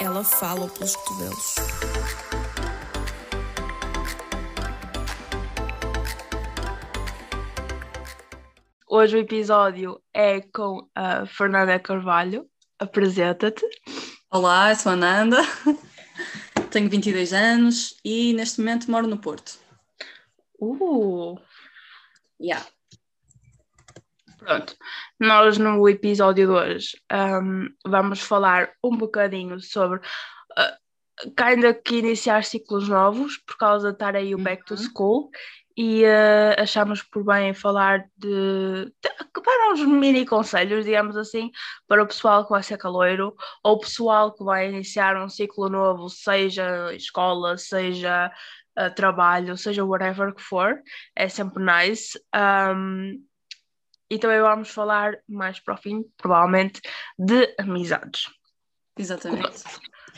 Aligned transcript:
Ela 0.00 0.24
fala 0.24 0.68
pelos 0.68 0.96
cotovelos. 0.96 1.54
Hoje 8.88 9.16
o 9.16 9.20
episódio 9.20 10.02
é 10.12 10.40
com 10.40 10.88
a 10.94 11.24
Fernanda 11.24 11.78
Carvalho. 11.78 12.46
Apresenta-te. 12.78 13.64
Olá, 14.30 14.70
eu 14.70 14.76
sou 14.76 14.90
a 14.90 14.92
Ananda, 14.94 15.38
tenho 16.70 16.88
22 16.88 17.32
anos 17.32 17.96
e 18.04 18.32
neste 18.32 18.60
momento 18.60 18.90
moro 18.90 19.06
no 19.06 19.18
Porto. 19.18 19.58
Uh! 20.60 21.38
Yeah. 22.40 22.66
Pronto, 24.40 24.74
nós 25.18 25.58
no 25.58 25.86
episódio 25.88 26.46
de 26.46 26.52
hoje 26.52 26.98
um, 27.12 27.68
vamos 27.86 28.20
falar 28.20 28.72
um 28.82 28.96
bocadinho 28.96 29.60
sobre 29.60 29.98
uh, 29.98 31.32
ainda 31.36 31.74
que 31.74 31.96
iniciar 31.96 32.42
ciclos 32.44 32.88
novos 32.88 33.36
por 33.36 33.58
causa 33.58 33.88
de 33.88 33.94
estar 33.94 34.16
aí 34.16 34.34
o 34.34 34.38
back 34.38 34.64
to 34.64 34.74
Uhum. 34.74 34.80
school 34.80 35.30
e 35.76 36.04
uh, 36.04 36.58
achamos 36.58 37.02
por 37.02 37.22
bem 37.22 37.52
falar 37.52 38.06
de, 38.16 38.86
de 39.02 39.10
para 39.42 39.72
uns 39.72 39.80
mini 39.84 40.26
conselhos, 40.26 40.84
digamos 40.84 41.16
assim, 41.16 41.50
para 41.86 42.02
o 42.02 42.06
pessoal 42.06 42.44
que 42.44 42.50
vai 42.50 42.62
ser 42.62 42.78
caloiro 42.78 43.34
ou 43.62 43.74
o 43.74 43.80
pessoal 43.80 44.34
que 44.34 44.42
vai 44.42 44.68
iniciar 44.68 45.16
um 45.22 45.28
ciclo 45.28 45.68
novo, 45.68 46.08
seja 46.08 46.94
escola, 46.94 47.58
seja 47.58 48.32
uh, 48.78 48.94
trabalho, 48.94 49.56
seja 49.56 49.84
whatever 49.84 50.34
que 50.34 50.42
for, 50.42 50.80
é 51.14 51.28
sempre 51.28 51.62
nice. 51.62 52.18
Um, 52.34 53.22
e 54.10 54.18
também 54.18 54.40
vamos 54.40 54.70
falar 54.70 55.14
mais 55.28 55.60
para 55.60 55.74
o 55.74 55.76
fim, 55.76 56.04
provavelmente, 56.16 56.80
de 57.18 57.54
amizades. 57.58 58.24
Exatamente. 58.98 59.62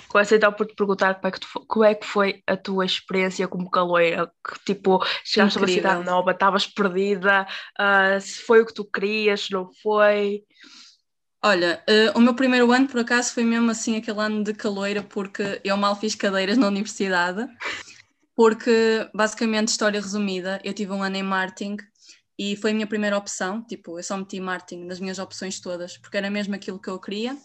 Começo 0.09 0.35
então 0.35 0.53
por 0.53 0.67
te 0.67 0.75
perguntar 0.75 1.15
como 1.15 1.29
é, 1.29 1.31
que 1.31 1.41
tu 1.41 1.67
como 1.67 1.85
é 1.85 1.95
que 1.95 2.07
foi 2.07 2.43
a 2.47 2.57
tua 2.57 2.85
experiência 2.85 3.47
como 3.47 3.71
caloeira, 3.71 4.27
que 4.27 4.75
tipo, 4.75 5.05
chegaste 5.25 5.59
a 5.59 5.61
uma 5.61 5.71
Incrível. 5.71 5.91
cidade 5.91 6.05
nova, 6.05 6.31
estavas 6.33 6.67
perdida, 6.67 7.47
ah, 7.79 8.19
se 8.19 8.41
foi 8.43 8.63
o 8.63 8.67
que 8.67 8.75
tu 8.75 8.85
querias, 8.85 9.43
se 9.43 9.53
não 9.53 9.71
foi. 9.83 10.43
Olha, 11.45 11.83
eh, 11.89 12.13
o 12.15 12.21
meu 12.21 12.35
primeiro 12.35 12.71
ano 12.73 12.89
por 12.89 13.01
acaso 13.01 13.35
foi 13.35 13.45
mesmo 13.45 13.71
assim 13.71 13.97
aquele 13.97 14.21
ano 14.21 14.45
de 14.45 14.55
caloira 14.55 15.03
porque 15.03 15.61
eu 15.65 15.77
mal 15.77 15.97
fiz 15.97 16.15
cadeiras 16.15 16.57
na 16.57 16.69
universidade 16.69 17.49
porque 18.35 19.09
basicamente, 19.15 19.69
história 19.69 20.01
resumida, 20.01 20.61
eu 20.65 20.73
tive 20.73 20.93
um 20.93 21.03
ano 21.03 21.17
em 21.17 21.23
marketing 21.23 21.77
e 22.39 22.57
foi 22.57 22.71
a 22.71 22.75
minha 22.75 22.87
primeira 22.87 23.17
opção, 23.17 23.63
tipo, 23.65 23.99
eu 23.99 24.03
só 24.03 24.17
meti 24.17 24.41
marketing 24.41 24.85
nas 24.85 25.01
minhas 25.01 25.19
opções 25.19 25.61
todas 25.61 25.99
porque 25.99 26.17
era 26.17 26.31
mesmo 26.31 26.55
aquilo 26.55 26.81
que 26.81 26.89
eu 26.89 26.99
queria. 26.99 27.37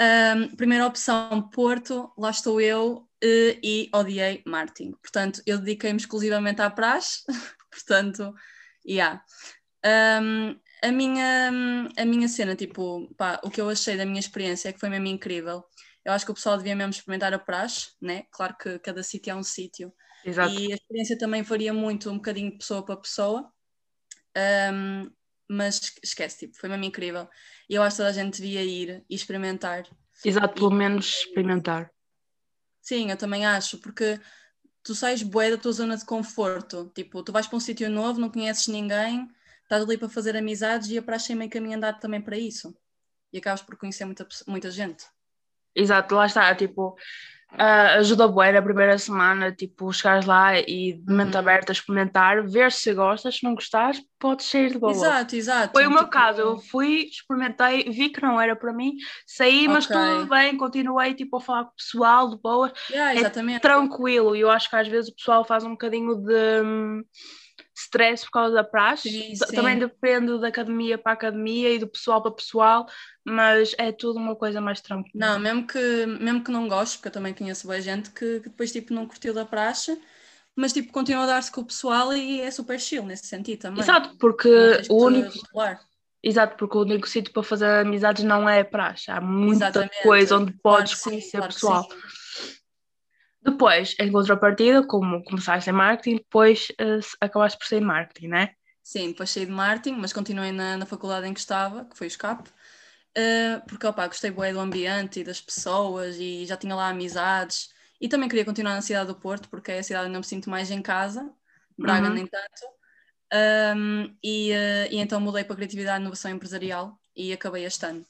Ahm, 0.00 0.54
primeira 0.56 0.86
opção, 0.86 1.48
Porto, 1.50 2.12
lá 2.16 2.30
estou 2.30 2.60
eu 2.60 3.08
eh, 3.22 3.58
e 3.62 3.90
odiei 3.92 4.42
marketing. 4.46 4.92
Portanto, 5.02 5.42
eu 5.44 5.58
dediquei-me 5.58 5.98
exclusivamente 5.98 6.62
à 6.62 6.70
praxe, 6.70 7.22
portanto, 7.70 8.32
yeah. 8.86 9.22
Ahm, 9.84 10.56
a 10.82 10.92
minha, 10.92 11.50
a 11.96 12.04
minha 12.04 12.28
cena, 12.28 12.54
tipo, 12.54 13.12
pá, 13.16 13.40
o 13.42 13.50
que 13.50 13.60
eu 13.60 13.68
achei 13.68 13.96
da 13.96 14.06
minha 14.06 14.20
experiência 14.20 14.68
é 14.68 14.72
que 14.72 14.78
foi 14.78 14.88
mesmo 14.88 15.06
incrível. 15.06 15.64
Eu 16.04 16.12
acho 16.12 16.24
que 16.24 16.30
o 16.30 16.34
pessoal 16.34 16.56
devia 16.56 16.76
mesmo 16.76 16.90
experimentar 16.90 17.34
a 17.34 17.38
praxe, 17.38 17.88
né? 18.00 18.24
Claro 18.30 18.56
que 18.56 18.78
cada 18.78 19.02
sítio 19.02 19.32
é 19.32 19.34
um 19.34 19.42
sítio. 19.42 19.92
Exato. 20.24 20.54
E 20.54 20.72
a 20.72 20.76
experiência 20.76 21.18
também 21.18 21.42
varia 21.42 21.72
muito, 21.72 22.10
um 22.10 22.16
bocadinho 22.16 22.52
de 22.52 22.58
pessoa 22.58 22.84
para 22.84 22.96
pessoa. 22.96 23.52
Ahm, 24.36 25.10
mas 25.48 25.92
esquece, 26.02 26.46
tipo, 26.46 26.56
foi 26.56 26.68
mesmo 26.68 26.84
incrível. 26.84 27.28
E 27.68 27.74
eu 27.74 27.82
acho 27.82 27.96
que 27.96 28.02
toda 28.02 28.10
a 28.10 28.12
gente 28.12 28.40
devia 28.40 28.62
ir 28.62 29.04
e 29.08 29.14
experimentar. 29.14 29.84
Exato, 30.24 30.54
pelo 30.54 30.70
menos 30.70 31.24
experimentar. 31.24 31.90
Sim, 32.82 33.10
eu 33.10 33.16
também 33.16 33.46
acho, 33.46 33.78
porque 33.78 34.20
tu 34.82 34.94
sais 34.94 35.22
bué 35.22 35.50
da 35.50 35.56
tua 35.56 35.72
zona 35.72 35.96
de 35.96 36.04
conforto. 36.04 36.90
Tipo, 36.94 37.22
tu 37.22 37.32
vais 37.32 37.46
para 37.46 37.56
um 37.56 37.60
sítio 37.60 37.88
novo, 37.90 38.20
não 38.20 38.30
conheces 38.30 38.68
ninguém, 38.68 39.28
estás 39.62 39.82
ali 39.82 39.96
para 39.96 40.08
fazer 40.08 40.36
amizades 40.36 40.88
e 40.90 40.98
a 40.98 41.02
praxe 41.02 41.32
é 41.32 41.34
meio 41.34 41.50
caminho 41.50 41.76
andado 41.76 42.00
também 42.00 42.20
para 42.20 42.38
isso. 42.38 42.76
E 43.32 43.38
acabas 43.38 43.62
por 43.62 43.76
conhecer 43.76 44.04
muita, 44.04 44.26
muita 44.46 44.70
gente. 44.70 45.04
Exato, 45.74 46.14
lá 46.14 46.26
está, 46.26 46.54
tipo, 46.54 46.96
ah, 47.52 47.94
ajuda 47.94 48.28
bué 48.28 48.52
na 48.52 48.62
primeira 48.62 48.98
semana, 48.98 49.52
tipo, 49.52 49.92
chegares 49.92 50.26
lá 50.26 50.58
e 50.58 50.92
de 50.94 51.12
mente 51.12 51.34
Uhum. 51.34 51.40
aberta 51.40 51.72
experimentar, 51.72 52.46
ver 52.46 52.70
se 52.72 52.92
gostas, 52.94 53.36
se 53.36 53.44
não 53.44 53.54
gostares, 53.54 54.00
podes 54.18 54.46
sair 54.46 54.70
de 54.72 54.78
boa. 54.78 54.92
Exato, 54.92 55.36
exato. 55.36 55.72
Foi 55.72 55.86
o 55.86 55.90
meu 55.90 56.00
Tipo, 56.00 56.10
caso, 56.10 56.40
eu 56.40 56.58
fui, 56.58 57.04
experimentei, 57.10 57.84
vi 57.90 58.10
que 58.10 58.20
não 58.22 58.40
era 58.40 58.54
para 58.56 58.72
mim, 58.72 58.92
saí, 59.26 59.66
mas 59.68 59.86
Ok. 59.86 59.96
tudo 59.96 60.28
bem, 60.28 60.56
continuei 60.56 61.14
tipo 61.14 61.36
a 61.36 61.40
falar 61.40 61.64
com 61.64 61.70
o 61.70 61.74
pessoal 61.76 62.30
de 62.30 62.40
boa, 62.40 62.72
yeah, 62.90 63.14
é 63.14 63.58
tranquilo, 63.60 64.36
e 64.36 64.40
eu 64.40 64.50
acho 64.50 64.68
que 64.68 64.76
às 64.76 64.88
vezes 64.88 65.10
o 65.10 65.14
pessoal 65.14 65.44
faz 65.44 65.64
um 65.64 65.70
bocadinho 65.70 66.14
de 66.16 66.62
hum, 66.62 67.02
stress 67.78 68.24
por 68.24 68.32
causa 68.32 68.54
da 68.54 68.64
praxe, 68.64 69.24
Sim, 69.36 69.38
também 69.54 69.78
depende 69.78 70.38
da 70.40 70.48
academia 70.48 70.98
para 70.98 71.12
academia 71.12 71.70
e 71.74 71.78
do 71.78 71.88
pessoal 71.88 72.22
para 72.22 72.32
pessoal, 72.32 72.86
mas 73.24 73.74
é 73.78 73.92
tudo 73.92 74.18
uma 74.18 74.36
coisa 74.36 74.60
mais 74.60 74.80
tranquila. 74.80 75.14
Não, 75.14 75.38
mesmo 75.38 75.66
que, 75.66 75.78
mesmo 76.06 76.44
que 76.44 76.50
não 76.50 76.68
goste, 76.68 76.96
porque 76.98 77.08
eu 77.08 77.12
também 77.12 77.34
conheço 77.34 77.66
boa 77.66 77.80
gente 77.80 78.10
que, 78.10 78.40
que 78.40 78.48
depois 78.48 78.70
tipo, 78.72 78.92
não 78.94 79.06
curtiu 79.06 79.34
da 79.34 79.44
praxe, 79.44 80.00
mas 80.56 80.72
tipo, 80.72 80.92
continua 80.92 81.24
a 81.24 81.26
dar-se 81.26 81.50
com 81.52 81.60
o 81.62 81.66
pessoal 81.66 82.12
e 82.14 82.40
é 82.40 82.50
super 82.50 82.78
chill 82.80 83.04
nesse 83.04 83.26
sentido 83.26 83.60
também. 83.62 83.96
Exato, 83.96 84.16
porque 84.18 84.48
o 84.88 85.04
único, 85.06 85.32
te 85.32 85.38
isolar. 85.38 85.88
exato, 86.22 86.56
porque 86.56 86.76
o 86.78 86.82
único 86.82 87.08
sítio 87.08 87.32
para 87.32 87.42
fazer 87.42 87.66
amizades 87.82 88.24
não 88.24 88.48
é 88.48 88.60
a 88.60 88.64
praxe, 88.64 89.10
há 89.10 89.20
muita 89.20 89.84
Exatamente. 89.84 89.92
coisa 90.02 90.36
onde 90.38 90.52
Claro 90.66 90.92
podes 90.92 90.94
sim, 90.94 91.30
conhecer 91.30 91.32
claro 91.32 91.54
que 91.54 91.60
pessoal. 91.60 91.88
sim. 91.88 91.88
Depois, 93.42 93.94
em 94.00 94.10
contrapartida, 94.12 94.86
como 94.86 95.22
começaste 95.24 95.70
em 95.70 95.72
marketing, 95.72 96.16
depois 96.16 96.68
eh, 96.78 97.00
acabaste 97.20 97.58
por 97.58 97.66
ser 97.66 97.78
em 97.78 97.84
marketing, 97.84 98.28
né? 98.28 98.54
Sim, 98.82 99.08
depois 99.08 99.30
saí 99.30 99.44
de 99.46 99.52
marketing, 99.52 99.96
mas 99.98 100.12
continuei 100.12 100.50
na, 100.52 100.76
na 100.78 100.86
faculdade 100.86 101.26
em 101.26 101.34
que 101.34 101.40
estava, 101.40 101.84
que 101.84 101.96
foi 101.96 102.06
o 102.06 102.10
SCAP, 102.10 102.48
eh, 103.14 103.60
porque 103.68 103.86
opá, 103.86 104.06
gostei 104.06 104.30
bué 104.30 104.52
do 104.52 104.60
ambiente 104.60 105.20
e 105.20 105.24
das 105.24 105.40
pessoas 105.40 106.16
e 106.18 106.46
já 106.46 106.56
tinha 106.56 106.74
lá 106.74 106.88
amizades. 106.88 107.70
E 108.00 108.08
também 108.08 108.28
queria 108.28 108.44
continuar 108.44 108.74
na 108.74 108.80
cidade 108.82 109.08
do 109.08 109.14
Porto, 109.20 109.48
porque 109.50 109.72
é 109.72 109.78
a 109.80 109.82
cidade 109.82 110.06
onde 110.08 110.16
eu 110.16 110.20
me 110.20 110.26
sinto 110.26 110.48
mais 110.50 110.70
em 110.70 110.80
casa, 110.82 111.30
Braga 111.76 112.08
Uhum. 112.08 112.14
nem 112.14 112.26
tanto. 112.26 112.78
Ahm, 113.32 114.16
e, 114.22 114.52
eh, 114.52 114.88
e 114.92 114.98
então 114.98 115.20
mudei 115.20 115.44
para 115.44 115.56
Criatividade 115.56 115.98
e 116.00 116.02
Inovação 116.02 116.30
Empresarial 116.32 116.98
e 117.16 117.32
acabei 117.32 117.64
este 117.64 117.86
ano. 117.86 118.06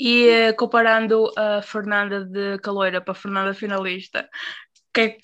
E 0.00 0.28
eh, 0.30 0.52
comparando 0.54 1.30
a 1.36 1.60
Fernanda 1.60 2.24
de 2.24 2.58
Caloira 2.60 3.02
para 3.02 3.12
a 3.12 3.14
Fernanda 3.14 3.52
finalista, 3.52 4.30
o 4.88 4.92
que 4.94 5.00
é 5.02 5.08
que. 5.10 5.20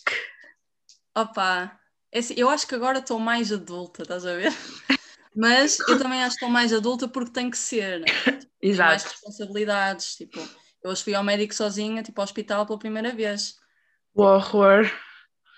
Opa, 1.16 1.80
é 2.12 2.18
assim, 2.18 2.34
eu 2.36 2.50
acho 2.50 2.66
que 2.66 2.74
agora 2.74 2.98
estou 2.98 3.18
mais 3.18 3.50
adulta, 3.50 4.02
estás 4.02 4.26
a 4.26 4.34
ver? 4.34 4.52
Mas 5.34 5.78
eu 5.88 5.96
também 5.96 6.22
acho 6.22 6.36
que 6.36 6.44
estou 6.44 6.50
mais 6.50 6.74
adulta 6.74 7.08
porque 7.08 7.32
tem 7.32 7.50
que 7.50 7.56
ser. 7.56 8.00
mais 8.00 8.44
Exato. 8.60 9.08
responsabilidades. 9.08 10.14
Tipo, 10.14 10.40
eu 10.84 10.90
hoje 10.90 11.02
fui 11.02 11.14
ao 11.14 11.24
médico 11.24 11.54
sozinha, 11.54 12.02
tipo, 12.02 12.20
ao 12.20 12.24
hospital 12.24 12.66
pela 12.66 12.78
primeira 12.78 13.14
vez. 13.14 13.56
O 14.14 14.24
horror. 14.24 14.90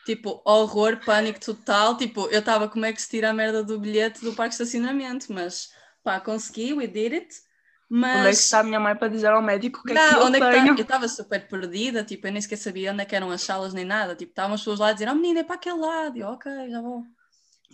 Tipo, 0.07 0.41
horror, 0.45 1.05
pânico 1.05 1.41
total. 1.41 1.97
Tipo, 1.97 2.29
eu 2.29 2.39
estava 2.39 2.69
como 2.69 2.87
é 2.87 2.93
que 2.93 3.03
se 3.03 3.09
tira 3.09 3.31
a 3.31 3.35
merda 3.35 3.65
do 3.65 3.81
bilhete 3.81 4.21
do 4.21 4.33
parque 4.33 4.57
de 4.57 4.63
estacionamento, 4.63 5.33
mas 5.33 5.71
pá, 6.05 6.21
consegui, 6.21 6.73
we 6.73 6.87
did 6.87 7.13
it. 7.15 7.48
Mas 7.89 8.09
Onde 8.13 8.29
é 8.29 8.35
que 8.37 8.43
está 8.43 8.61
a 8.61 8.63
minha 8.65 8.81
mãe 8.81 8.97
para 8.97 9.09
dizer 9.09 9.29
ao 9.33 9.43
médico 9.43 9.81
o 9.81 9.85
que 9.85 9.95
é 9.95 9.99
Não, 9.99 10.01
que 10.01 10.15
eu 10.15 10.27
onde 10.27 10.39
é 10.39 10.41
que 10.43 10.49
tá? 10.49 10.49
tenho? 10.51 10.77
Eu 10.77 10.83
estava 10.83 11.09
super 11.09 11.49
perdida, 11.49 12.05
tipo, 12.05 12.27
eu 12.27 12.33
nem 12.33 12.41
sequer 12.43 12.57
sabia 12.59 12.93
onde 12.93 13.03
é 13.03 13.07
que 13.07 13.17
eram 13.17 13.31
as 13.31 13.43
salas 13.43 13.73
nem 13.75 13.85
nada. 13.85 14.15
Tipo, 14.17 14.31
estavam 14.33 14.55
as 14.55 14.61
pessoas 14.61 14.79
lá 14.81 14.89
a 14.89 14.93
dizer, 14.93 15.09
oh 15.09 15.15
menina, 15.15 15.41
é 15.41 15.45
para 15.45 15.55
aquele 15.57 15.79
lado. 15.79 16.17
E 16.17 16.21
eu, 16.21 16.29
ok, 16.29 16.71
já 16.71 16.81
vou. 16.81 17.05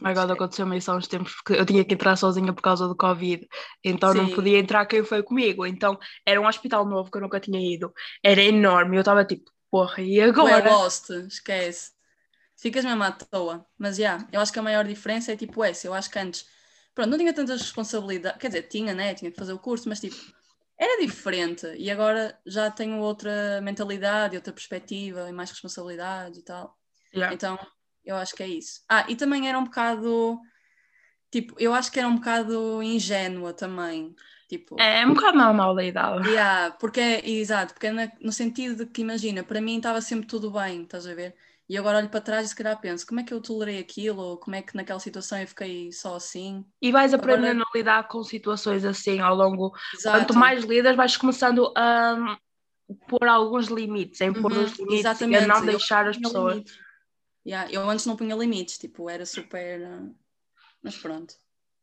God, 0.01 0.31
aconteceu-me 0.31 0.77
isso 0.77 0.91
há 0.91 0.97
uns 0.97 1.07
tempos 1.07 1.35
porque 1.37 1.53
eu 1.55 1.65
tinha 1.65 1.85
que 1.85 1.95
entrar 1.95 2.17
sozinha 2.17 2.53
por 2.53 2.63
causa 2.63 2.89
do 2.89 2.97
Covid, 2.97 3.47
então 3.83 4.13
não 4.13 4.29
Sim. 4.29 4.29
podia 4.29 4.59
entrar 4.59 4.85
quem 4.87 5.05
foi 5.05 5.23
comigo. 5.23 5.65
Então 5.65 5.97
era 6.27 6.41
um 6.41 6.47
hospital 6.47 6.85
novo 6.85 7.11
que 7.11 7.17
eu 7.17 7.23
nunca 7.23 7.39
tinha 7.41 7.61
ido, 7.75 7.93
era 8.23 8.43
enorme. 8.43 8.97
Eu 8.97 9.01
estava 9.01 9.25
tipo, 9.25 9.51
porra, 9.71 10.03
e 10.03 10.21
Ué, 10.39 10.57
agora? 10.57 10.61
lost, 10.61 11.11
esquece. 11.29 11.93
Ficas 12.57 12.85
mesmo 12.85 13.03
à 13.05 13.13
toa. 13.13 13.67
Mas 13.79 13.97
já, 13.97 14.27
eu 14.33 14.41
acho 14.41 14.53
que 14.53 14.59
a 14.59 14.63
maior 14.63 14.85
diferença 14.87 15.33
é 15.33 15.37
tipo 15.37 15.63
essa. 15.65 15.87
Eu 15.87 15.95
acho 15.95 16.11
que 16.11 16.19
antes, 16.19 16.47
pronto, 16.95 17.11
não 17.11 17.19
tinha 17.19 17.33
tantas 17.33 17.61
responsabilidades. 17.61 18.41
Quer 18.41 18.49
dizer, 18.49 18.63
tinha, 18.65 18.95
né? 18.95 19.15
Tinha 19.15 19.31
que 19.31 19.37
fazer 19.39 19.53
o 19.53 19.59
curso, 19.59 19.89
mas 19.89 20.01
tipo, 20.01 20.17
era 20.79 21.01
diferente. 21.01 21.67
E 21.77 21.91
agora 21.91 22.39
já 22.47 22.71
tenho 22.71 22.99
outra 22.99 23.61
mentalidade, 23.63 24.37
outra 24.37 24.53
perspectiva 24.53 25.29
e 25.29 25.33
mais 25.33 25.51
responsabilidades 25.51 26.39
e 26.39 26.43
tal. 26.43 26.77
Yeah. 27.15 27.35
Então, 27.35 27.59
eu 28.05 28.17
acho 28.17 28.35
que 28.35 28.43
é 28.43 28.49
isso. 28.49 28.83
Ah, 28.89 29.07
e 29.09 29.17
também 29.17 29.49
era 29.49 29.59
um 29.59 29.65
bocado. 29.65 30.39
Tipo, 31.31 31.55
eu 31.59 31.75
acho 31.75 31.91
que 31.91 31.99
era 31.99 32.09
um 32.09 32.17
bocado 32.17 32.83
ingênua 32.83 33.53
também. 33.53 34.15
Tipo, 34.49 34.81
É, 34.81 35.03
é 35.03 35.07
um 35.07 35.15
bocado 35.15 35.39
normal 35.39 35.75
da 35.75 35.83
idade. 35.83 36.29
Yeah, 36.29 36.77
porque 36.79 37.01
é, 37.01 37.29
exato, 37.29 37.73
porque 37.75 37.87
é 37.87 38.13
no 38.21 38.33
sentido 38.33 38.85
de 38.85 38.91
que 38.91 39.01
imagina, 39.01 39.43
para 39.43 39.61
mim 39.61 39.79
estava 39.79 40.01
sempre 40.01 40.27
tudo 40.27 40.51
bem, 40.51 40.83
estás 40.83 41.07
a 41.07 41.15
ver? 41.15 41.35
E 41.69 41.79
agora 41.79 41.99
olho 41.99 42.11
para 42.11 42.21
trás 42.21 42.47
e 42.47 42.49
se 42.51 42.57
calhar 42.57 42.79
penso, 42.79 43.07
como 43.07 43.21
é 43.21 43.25
que 43.25 43.33
eu 43.33 43.41
tolerei 43.41 43.79
aquilo? 43.79 44.21
Ou 44.21 44.37
como 44.39 44.55
é 44.55 44.61
que 44.63 44.77
naquela 44.77 45.01
situação 45.01 45.39
eu 45.39 45.47
fiquei 45.49 45.91
só 45.93 46.15
assim? 46.17 46.65
E 46.81 46.93
vais 46.93 47.15
Agora- 47.15 47.33
aprendendo 47.35 47.63
a 47.63 47.77
lidar 47.79 48.07
com 48.09 48.23
situações 48.23 48.85
assim 48.85 49.19
ao 49.21 49.35
longo. 49.35 49.73
Exato. 49.95 50.19
Quanto 50.19 50.35
mais 50.39 50.63
lidas, 50.65 50.95
vais 50.95 51.17
começando 51.17 51.73
a 51.77 52.37
pôr 53.09 53.27
alguns 53.27 53.69
limites, 53.69 54.21
a 54.21 54.27
impor 54.27 54.53
Uhum, 54.53 54.65
os 54.65 54.73
limites 54.79 54.97
e 55.05 55.05
a 55.05 55.11
exatamente. 55.11 55.47
não 55.49 55.61
Eu 55.61 55.67
deixar 55.67 56.07
as 56.07 56.19
pessoas. 56.19 56.63
Yeah, 57.47 57.71
eu 57.73 57.89
antes 57.89 58.05
não 58.07 58.17
punha 58.17 58.37
limites, 58.37 58.77
tipo, 58.79 59.09
era 59.09 59.25
super. 59.25 59.81
uh, 59.81 60.15
Mas 60.83 60.97
pronto. 60.99 61.35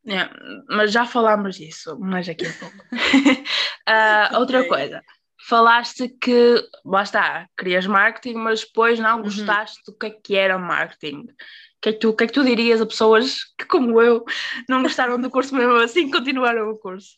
Yeah, 0.05 0.31
mas 0.69 0.91
já 0.91 1.05
falámos 1.05 1.55
disso, 1.55 1.97
mas 1.99 2.27
aqui 2.29 2.45
a 2.47 2.53
pouco. 2.53 2.85
Ah, 3.87 4.37
Outra 4.39 4.67
coisa, 4.67 5.03
falaste 5.47 6.09
que, 6.21 6.55
lá 6.85 7.03
está, 7.03 7.49
querias 7.57 7.85
marketing, 7.87 8.35
mas 8.37 8.61
depois 8.65 8.99
não 8.99 9.21
Uhum. 9.23 9.23
gostaste 9.23 9.81
do 9.85 9.97
que 9.97 10.05
é 10.07 10.09
que 10.11 10.35
era 10.35 10.57
marketing. 10.57 11.21
O 11.21 11.81
que 11.81 11.89
é 11.89 11.93
que 11.93 11.99
tu, 11.99 12.09
o 12.09 12.15
que 12.15 12.23
é 12.23 12.27
que 12.27 12.33
tu 12.33 12.43
dirias 12.43 12.81
a 12.81 12.85
pessoas 12.85 13.43
que, 13.57 13.65
como 13.65 14.01
eu, 14.01 14.23
não 14.69 14.83
gostaram 14.83 15.19
do 15.19 15.29
curso 15.31 15.55
mesmo 15.55 15.75
assim, 15.77 16.09
continuaram 16.11 16.69
o 16.69 16.77
curso? 16.77 17.17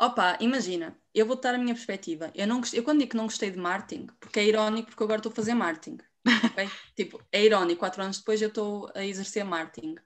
Opa, 0.00 0.38
imagina, 0.40 0.98
eu 1.14 1.26
vou 1.26 1.36
dar 1.40 1.54
a 1.54 1.58
minha 1.58 1.74
perspectiva. 1.74 2.32
Eu, 2.34 2.46
não 2.46 2.60
eu 2.72 2.82
quando 2.82 2.98
digo 3.00 3.10
que 3.10 3.16
não 3.16 3.24
gostei 3.24 3.50
de 3.50 3.58
marketing, 3.58 4.06
porque 4.18 4.40
é 4.40 4.44
irónico, 4.46 4.88
porque 4.88 5.02
agora 5.04 5.18
estou 5.18 5.30
a 5.32 5.34
fazer 5.34 5.54
marketing. 5.54 5.98
ok? 6.42 6.70
tipo, 6.96 7.22
é 7.30 7.44
irónico, 7.44 7.80
quatro 7.80 8.02
anos 8.02 8.18
depois 8.18 8.40
eu 8.40 8.48
estou 8.48 8.90
a 8.94 9.04
exercer 9.04 9.44
marketing. 9.44 9.96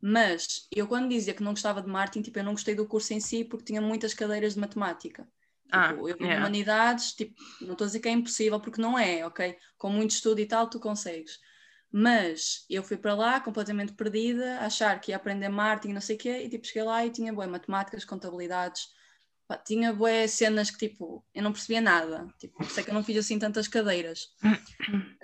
Mas 0.00 0.68
eu 0.70 0.86
quando 0.88 1.08
dizia 1.08 1.34
que 1.34 1.42
não 1.42 1.52
gostava 1.52 1.82
de 1.82 1.88
marketing, 1.88 2.22
tipo, 2.22 2.38
eu 2.38 2.44
não 2.44 2.52
gostei 2.52 2.74
do 2.74 2.86
curso 2.86 3.14
em 3.14 3.20
si 3.20 3.44
porque 3.44 3.66
tinha 3.66 3.80
muitas 3.80 4.14
cadeiras 4.14 4.54
de 4.54 4.60
matemática. 4.60 5.28
Ah, 5.70 5.88
Tipo, 5.88 6.08
eu 6.08 6.16
yeah. 6.20 6.38
humanidades, 6.38 7.12
tipo, 7.12 7.34
não 7.60 7.72
estou 7.72 7.84
a 7.84 7.88
dizer 7.88 8.00
que 8.00 8.08
é 8.08 8.12
impossível, 8.12 8.60
porque 8.60 8.80
não 8.80 8.98
é, 8.98 9.26
ok? 9.26 9.56
Com 9.76 9.90
muito 9.90 10.10
estudo 10.12 10.40
e 10.40 10.46
tal, 10.46 10.68
tu 10.68 10.78
consegues. 10.78 11.38
Mas 11.90 12.64
eu 12.68 12.82
fui 12.82 12.96
para 12.96 13.14
lá 13.14 13.40
completamente 13.40 13.92
perdida, 13.92 14.58
achar 14.60 15.00
que 15.00 15.12
ia 15.12 15.16
aprender 15.16 15.48
marketing, 15.48 15.94
não 15.94 16.00
sei 16.00 16.16
o 16.16 16.18
quê, 16.18 16.42
e 16.44 16.48
tipo, 16.48 16.66
cheguei 16.66 16.82
lá 16.82 17.06
e 17.06 17.10
tinha 17.10 17.32
boé 17.32 17.46
matemáticas, 17.46 18.04
contabilidades, 18.04 18.88
pá, 19.46 19.56
tinha 19.56 19.92
boé 19.92 20.26
cenas 20.26 20.70
que 20.70 20.88
tipo, 20.88 21.24
eu 21.32 21.42
não 21.42 21.52
percebia 21.52 21.80
nada, 21.80 22.26
tipo, 22.38 22.64
sei 22.64 22.82
que 22.82 22.90
eu 22.90 22.94
não 22.94 23.04
fiz 23.04 23.16
assim 23.18 23.38
tantas 23.38 23.68
cadeiras. 23.68 24.28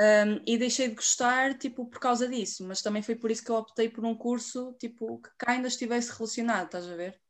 Um, 0.00 0.42
e 0.46 0.56
deixei 0.56 0.88
de 0.88 0.94
gostar, 0.94 1.58
tipo, 1.58 1.86
por 1.86 2.00
causa 2.00 2.28
disso, 2.28 2.64
mas 2.66 2.80
também 2.80 3.02
foi 3.02 3.16
por 3.16 3.30
isso 3.30 3.44
que 3.44 3.50
eu 3.50 3.56
optei 3.56 3.88
por 3.88 4.04
um 4.04 4.14
curso, 4.14 4.74
tipo, 4.78 5.20
que 5.20 5.30
ainda 5.46 5.68
estivesse 5.68 6.12
relacionado, 6.12 6.66
estás 6.66 6.86
a 6.88 6.96
ver? 6.96 7.20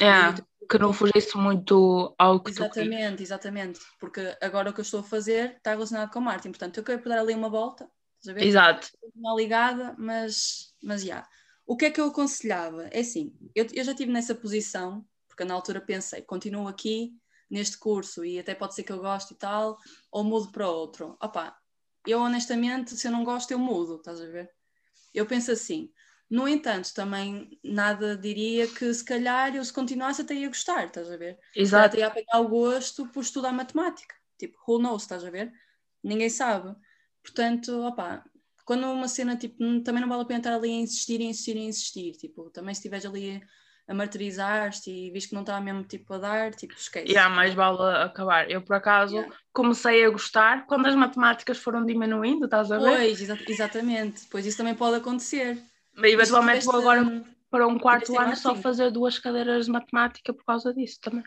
Yeah, 0.00 0.36
que 0.68 0.78
não 0.78 0.92
fugisse 0.92 1.36
muito 1.36 2.14
ao 2.18 2.42
que. 2.42 2.50
Exatamente, 2.50 3.22
exatamente. 3.22 3.80
Porque 4.00 4.36
agora 4.40 4.70
o 4.70 4.72
que 4.72 4.80
eu 4.80 4.84
estou 4.84 5.00
a 5.00 5.04
fazer 5.04 5.56
está 5.56 5.70
relacionado 5.70 6.10
com 6.10 6.20
marketing. 6.20 6.50
Portanto, 6.50 6.78
eu 6.78 6.84
quero 6.84 7.08
dar 7.08 7.20
ali 7.20 7.34
uma 7.34 7.48
volta, 7.48 7.88
estás 8.18 8.36
a 8.36 8.38
ver? 8.38 8.46
Exato. 8.46 8.88
Não 9.14 9.36
ligada, 9.36 9.94
mas, 9.98 10.74
mas 10.82 11.02
já. 11.02 11.26
O 11.66 11.76
que 11.76 11.86
é 11.86 11.90
que 11.90 12.00
eu 12.00 12.06
aconselhava? 12.06 12.88
É 12.88 13.00
assim, 13.00 13.34
eu, 13.54 13.66
eu 13.72 13.84
já 13.84 13.92
estive 13.92 14.12
nessa 14.12 14.34
posição, 14.34 15.06
porque 15.28 15.44
na 15.44 15.54
altura 15.54 15.80
pensei, 15.80 16.22
continuo 16.22 16.68
aqui 16.68 17.12
neste 17.50 17.78
curso 17.78 18.24
e 18.24 18.38
até 18.38 18.54
pode 18.54 18.74
ser 18.74 18.82
que 18.82 18.92
eu 18.92 18.98
goste 18.98 19.34
e 19.34 19.36
tal, 19.36 19.78
ou 20.10 20.24
mudo 20.24 20.50
para 20.50 20.68
outro. 20.68 21.16
Opa, 21.22 21.56
eu 22.06 22.20
honestamente, 22.20 22.96
se 22.96 23.06
eu 23.06 23.12
não 23.12 23.24
gosto, 23.24 23.50
eu 23.50 23.58
mudo, 23.58 23.96
estás 23.96 24.20
a 24.20 24.26
ver? 24.26 24.50
Eu 25.12 25.24
penso 25.24 25.52
assim. 25.52 25.90
No 26.34 26.48
entanto, 26.48 26.92
também 26.92 27.60
nada 27.62 28.16
diria 28.16 28.66
que 28.66 28.92
se 28.92 29.04
calhar 29.04 29.54
eu 29.54 29.64
se 29.64 29.72
continuasse 29.72 30.22
até 30.22 30.34
ia 30.34 30.48
gostar, 30.48 30.86
estás 30.86 31.08
a 31.08 31.16
ver? 31.16 31.38
Exato. 31.54 31.96
ia 31.96 32.08
apanhar 32.08 32.40
o 32.40 32.48
gosto 32.48 33.06
por 33.06 33.20
estudar 33.20 33.52
matemática. 33.52 34.16
Tipo, 34.36 34.56
who 34.66 34.80
knows, 34.80 35.02
estás 35.02 35.22
a 35.24 35.30
ver? 35.30 35.52
Ninguém 36.02 36.28
sabe. 36.28 36.74
Portanto, 37.22 37.70
opá, 37.86 38.24
quando 38.64 38.84
uma 38.90 39.06
cena, 39.06 39.36
tipo, 39.36 39.58
também 39.84 40.00
não 40.00 40.08
vale 40.08 40.22
a 40.22 40.24
pena 40.24 40.40
estar 40.40 40.54
ali 40.54 40.70
a 40.70 40.80
insistir, 40.80 41.20
a 41.20 41.24
insistir, 41.24 41.56
a 41.56 41.60
insistir. 41.60 42.12
Tipo, 42.16 42.50
também 42.50 42.74
se 42.74 42.80
estiveres 42.80 43.06
ali 43.06 43.40
a 43.86 43.94
martirizar-te 43.94 44.90
e 44.90 45.12
viste 45.12 45.28
que 45.28 45.34
não 45.36 45.42
está 45.42 45.60
mesmo, 45.60 45.84
tipo, 45.84 46.14
a 46.14 46.18
dar, 46.18 46.52
tipo, 46.52 46.74
esquece. 46.74 47.12
Yeah, 47.12 47.32
mais 47.32 47.54
vale 47.54 47.78
acabar. 48.02 48.50
Eu, 48.50 48.60
por 48.60 48.74
acaso, 48.74 49.14
Yeah. 49.14 49.36
comecei 49.52 50.04
a 50.04 50.10
gostar 50.10 50.66
quando 50.66 50.86
as 50.86 50.96
matemáticas 50.96 51.58
foram 51.58 51.86
diminuindo, 51.86 52.46
estás 52.46 52.72
a 52.72 52.78
ver? 52.78 52.96
Pois, 52.96 53.20
exa- 53.20 53.38
exatamente. 53.46 54.26
Pois 54.28 54.44
isso 54.44 54.56
também 54.56 54.74
pode 54.74 54.96
acontecer. 54.96 55.62
Mas 55.96 56.12
eventualmente 56.12 56.64
vou 56.64 56.76
agora 56.76 57.02
hum, 57.02 57.24
para 57.50 57.66
um 57.66 57.78
quarto 57.78 58.18
ano 58.18 58.36
só 58.36 58.54
fazer 58.56 58.90
duas 58.90 59.18
cadeiras 59.18 59.66
de 59.66 59.72
matemática 59.72 60.32
por 60.32 60.44
causa 60.44 60.74
disso 60.74 60.98
também. 61.00 61.24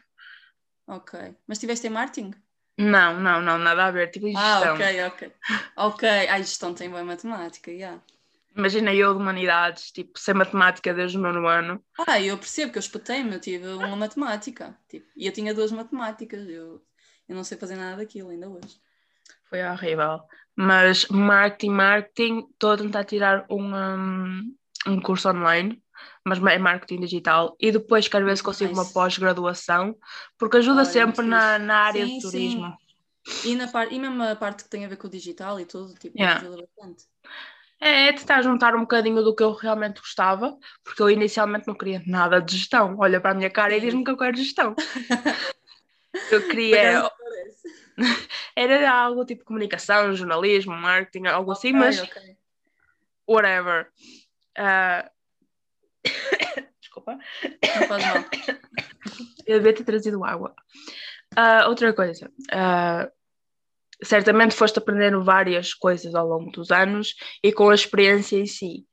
Ok. 0.88 1.36
Mas 1.48 1.60
tiveste 1.60 1.88
em 1.88 1.90
marketing? 1.90 2.34
Não, 2.78 3.20
não, 3.20 3.42
não, 3.42 3.58
nada 3.58 3.86
a 3.86 3.92
ver. 3.92 4.12
Tipo, 4.12 4.28
Ah, 4.36 4.60
gestão. 4.60 4.76
ok, 4.76 5.04
ok. 5.06 5.34
Ok. 5.76 6.10
Ai, 6.30 6.44
gestão 6.44 6.74
tem 6.74 6.90
boa 6.90 7.04
matemática, 7.04 7.72
yeah. 7.72 8.02
Imagina 8.56 8.94
eu 8.94 9.14
de 9.14 9.20
humanidades, 9.20 9.92
tipo, 9.92 10.18
sem 10.18 10.34
matemática 10.34 10.94
desde 10.94 11.18
o 11.18 11.22
nono 11.22 11.48
ano. 11.48 11.84
Ah, 12.08 12.20
eu 12.20 12.38
percebo 12.38 12.72
que 12.72 12.78
eu 12.78 12.82
espetei-me, 12.82 13.34
eu 13.34 13.40
tive 13.40 13.68
uma 13.68 13.96
matemática. 13.96 14.78
Tipo, 14.88 15.08
e 15.16 15.28
eu 15.28 15.32
tinha 15.32 15.54
duas 15.54 15.72
matemáticas. 15.72 16.48
Eu, 16.48 16.82
eu 17.28 17.36
não 17.36 17.44
sei 17.44 17.58
fazer 17.58 17.76
nada 17.76 17.98
daquilo 17.98 18.30
ainda 18.30 18.50
hoje. 18.50 18.80
Foi 19.50 19.64
horrível. 19.64 20.22
Mas 20.56 21.08
marketing, 21.08 21.72
marketing, 21.72 22.48
estou 22.52 22.72
a 22.72 22.78
tentar 22.78 23.04
tirar 23.04 23.46
um, 23.50 23.76
um, 23.76 24.56
um 24.88 25.02
curso 25.02 25.30
online, 25.30 25.82
mas 26.26 26.40
é 26.40 26.58
marketing 26.58 27.02
digital. 27.02 27.56
E 27.60 27.72
depois 27.72 28.08
quero 28.08 28.26
ver 28.26 28.38
se 28.38 28.44
consigo 28.44 28.74
uma 28.74 28.86
pós-graduação, 28.86 29.96
porque 30.38 30.58
ajuda 30.58 30.82
Olha, 30.82 30.86
sempre 30.86 31.26
na, 31.26 31.60
na 31.60 31.78
área 31.80 32.06
Sim, 32.06 32.20
de 32.20 32.22
sim. 32.22 32.32
turismo. 32.32 32.78
E, 33.44 33.56
na 33.56 33.68
par... 33.68 33.92
e 33.92 34.00
mesmo 34.00 34.24
a 34.24 34.36
parte 34.36 34.64
que 34.64 34.70
tem 34.70 34.86
a 34.86 34.88
ver 34.88 34.98
com 34.98 35.08
o 35.08 35.10
digital 35.10 35.60
e 35.60 35.66
tudo, 35.66 35.94
tipo, 35.96 36.18
Yeah. 36.18 36.40
ajuda 36.40 36.62
bastante. 36.62 37.04
É, 37.80 38.08
é 38.08 38.14
tentar 38.14 38.42
juntar 38.42 38.76
um 38.76 38.82
bocadinho 38.82 39.24
do 39.24 39.36
que 39.36 39.44
eu 39.44 39.54
realmente 39.54 40.00
gostava, 40.00 40.58
porque 40.84 41.02
eu 41.02 41.10
inicialmente 41.10 41.68
não 41.68 41.76
queria 41.76 42.02
nada 42.08 42.42
de 42.42 42.58
gestão. 42.58 42.96
Olha 42.98 43.22
para 43.22 43.32
a 43.32 43.36
minha 43.36 43.50
cara 43.50 43.76
e 43.76 43.80
Sim. 43.80 43.86
diz-me 43.86 44.04
que 44.04 44.12
eu 44.12 44.18
quero 44.18 44.36
gestão. 44.36 44.76
Eu 46.30 46.46
queria, 46.46 47.10
era 48.56 48.92
algo 48.92 49.24
tipo 49.24 49.46
comunicação, 49.46 50.14
jornalismo, 50.14 50.76
marketing, 50.76 51.28
algo 51.28 51.52
assim, 51.52 51.70
Ok, 51.70 51.80
mas 51.80 52.02
ok. 52.02 52.38
whatever. 53.28 53.90
Ah, 54.58 55.10
Desculpa, 56.82 57.18
Não 57.18 57.88
faz 57.88 58.06
mal. 58.06 58.26
eu 59.46 59.58
devia 59.60 59.74
ter 59.74 59.84
trazido 59.84 60.24
água. 60.24 60.54
Ah, 61.36 61.68
outra 61.68 61.94
coisa, 61.94 62.32
ah, 62.52 63.10
certamente 64.04 64.56
foste 64.56 64.80
aprendendo 64.80 65.24
várias 65.24 65.74
coisas 65.74 66.16
ao 66.16 66.28
longo 66.28 66.52
dos 66.52 66.72
anos 66.72 67.16
e 67.44 67.52
com 67.52 67.70
a 67.70 67.76
experiência 67.76 68.38
em 68.38 68.46
si. 68.46 68.86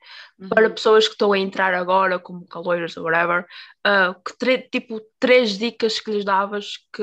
Para 0.49 0.67
Uhum. 0.67 0.75
pessoas 0.75 1.07
que 1.07 1.13
estão 1.15 1.33
a 1.33 1.39
entrar 1.39 1.73
agora, 1.75 2.19
como 2.19 2.47
caloiros 2.47 2.97
ou 2.97 3.05
whatever, 3.05 3.47
ah, 3.85 4.15
que 4.39 4.59
tipo 4.71 5.01
três 5.19 5.57
dicas 5.57 6.01
que 6.01 6.11
lhes 6.11 6.25
davas 6.25 6.77
que, 6.93 7.03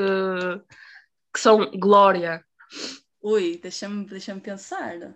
que 1.34 1.40
são 1.40 1.72
glória. 1.72 2.44
Ui, 3.22 3.58
deixa-me 3.58 4.06
deixa 4.06 4.36
pensar. 4.36 5.16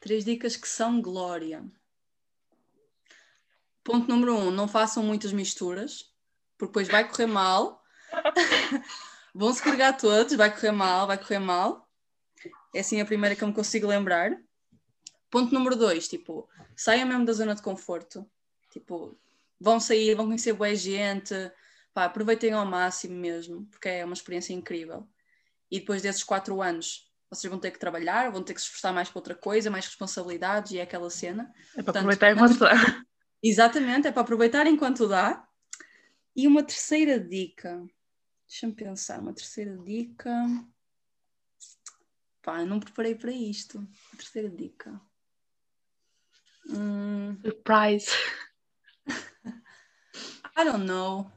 Três 0.00 0.24
dicas 0.24 0.56
que 0.56 0.68
são 0.68 1.00
glória. 1.00 1.64
Ponto 3.86 4.08
número 4.08 4.34
um, 4.36 4.50
não 4.50 4.66
façam 4.66 5.00
muitas 5.00 5.32
misturas, 5.32 6.12
porque 6.58 6.72
depois 6.72 6.88
vai 6.88 7.08
correr 7.08 7.26
mal. 7.26 7.80
Vão 9.32 9.52
se 9.52 9.62
carregar 9.62 9.96
todos, 9.96 10.34
vai 10.34 10.52
correr 10.52 10.72
mal, 10.72 11.06
vai 11.06 11.16
correr 11.16 11.38
mal. 11.38 11.88
É 12.74 12.80
assim 12.80 13.00
a 13.00 13.04
primeira 13.04 13.36
que 13.36 13.44
eu 13.44 13.48
me 13.48 13.54
consigo 13.54 13.86
lembrar. 13.86 14.36
Ponto 15.30 15.54
número 15.54 15.76
dois, 15.76 16.08
tipo, 16.08 16.48
saiam 16.74 17.06
mesmo 17.06 17.24
da 17.24 17.32
zona 17.32 17.54
de 17.54 17.62
conforto. 17.62 18.28
Tipo, 18.72 19.16
vão 19.60 19.78
sair, 19.78 20.16
vão 20.16 20.26
conhecer 20.26 20.54
boa 20.54 20.74
gente, 20.74 21.34
pá, 21.94 22.06
aproveitem 22.06 22.54
ao 22.54 22.66
máximo 22.66 23.14
mesmo, 23.14 23.66
porque 23.66 23.88
é 23.88 24.04
uma 24.04 24.14
experiência 24.14 24.52
incrível. 24.52 25.06
E 25.70 25.78
depois 25.78 26.02
desses 26.02 26.24
quatro 26.24 26.60
anos, 26.60 27.08
vocês 27.30 27.48
vão 27.48 27.60
ter 27.60 27.70
que 27.70 27.78
trabalhar, 27.78 28.32
vão 28.32 28.42
ter 28.42 28.54
que 28.54 28.60
se 28.60 28.66
esforçar 28.66 28.92
mais 28.92 29.08
para 29.10 29.18
outra 29.18 29.34
coisa, 29.36 29.70
mais 29.70 29.86
responsabilidades 29.86 30.72
e 30.72 30.78
é 30.78 30.82
aquela 30.82 31.08
cena. 31.08 31.52
É 31.74 31.82
para 31.82 31.84
Portanto, 31.84 31.96
aproveitar 31.98 32.32
enquanto 32.32 32.58
dá. 32.58 33.06
Exatamente, 33.42 34.08
é 34.08 34.12
para 34.12 34.22
aproveitar 34.22 34.66
enquanto 34.66 35.08
dá. 35.08 35.46
E 36.34 36.46
uma 36.46 36.62
terceira 36.62 37.18
dica. 37.18 37.84
Deixa-me 38.48 38.74
pensar, 38.74 39.20
uma 39.20 39.32
terceira 39.32 39.76
dica. 39.78 40.32
Pá, 42.42 42.60
eu 42.60 42.66
não 42.66 42.78
preparei 42.78 43.14
para 43.14 43.32
isto. 43.32 43.86
A 44.12 44.16
terceira 44.16 44.48
dica. 44.48 45.00
Hum, 46.68 47.36
Surprise. 47.42 48.10
I 50.56 50.64
don't 50.64 50.84
know. 50.84 51.30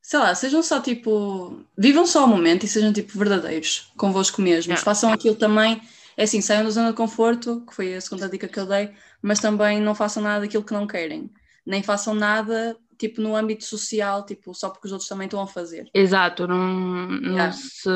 Sei 0.00 0.18
lá, 0.18 0.34
sejam 0.34 0.62
só 0.62 0.80
tipo. 0.80 1.64
Vivam 1.76 2.06
só 2.06 2.24
o 2.24 2.28
momento 2.28 2.64
e 2.64 2.68
sejam 2.68 2.92
tipo 2.92 3.18
verdadeiros 3.18 3.92
convosco 3.96 4.40
mesmos. 4.40 4.66
Yeah. 4.66 4.84
Façam 4.84 5.12
aquilo 5.12 5.34
também. 5.34 5.82
É 6.16 6.22
assim, 6.24 6.40
saiam 6.40 6.64
da 6.64 6.70
zona 6.70 6.90
de 6.90 6.96
conforto, 6.96 7.64
que 7.66 7.74
foi 7.74 7.94
a 7.94 8.00
segunda 8.00 8.28
dica 8.28 8.48
que 8.48 8.58
eu 8.58 8.66
dei, 8.66 8.94
mas 9.20 9.38
também 9.38 9.80
não 9.80 9.94
façam 9.94 10.22
nada 10.22 10.40
daquilo 10.40 10.64
que 10.64 10.72
não 10.72 10.86
querem. 10.86 11.30
Nem 11.64 11.82
façam 11.82 12.14
nada 12.14 12.76
tipo 12.98 13.20
no 13.20 13.36
âmbito 13.36 13.64
social, 13.64 14.24
tipo, 14.24 14.54
só 14.54 14.70
porque 14.70 14.86
os 14.86 14.92
outros 14.92 15.08
também 15.08 15.26
estão 15.26 15.40
a 15.42 15.46
fazer. 15.46 15.90
Exato, 15.92 16.46
não, 16.46 17.06
não 17.10 17.52
se, 17.52 17.90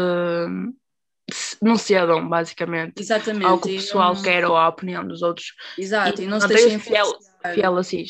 se- 1.33 1.57
não 1.63 1.77
cedam, 1.77 2.29
basicamente, 2.29 3.01
Exatamente. 3.01 3.47
ao 3.47 3.59
que 3.59 3.69
o 3.69 3.71
e 3.71 3.77
pessoal 3.77 4.15
não- 4.15 4.23
quer 4.23 4.45
ou 4.45 4.55
à 4.57 4.69
opinião 4.69 5.07
dos 5.07 5.23
outros. 5.23 5.55
Exato, 5.79 6.21
e, 6.21 6.27
não 6.27 6.39
se 6.39 6.47
mantenham-se 6.47 6.77
deixem 6.77 6.79
fiel, 6.79 7.19
fiel 7.55 7.77
a 7.79 7.83
si. 7.83 8.05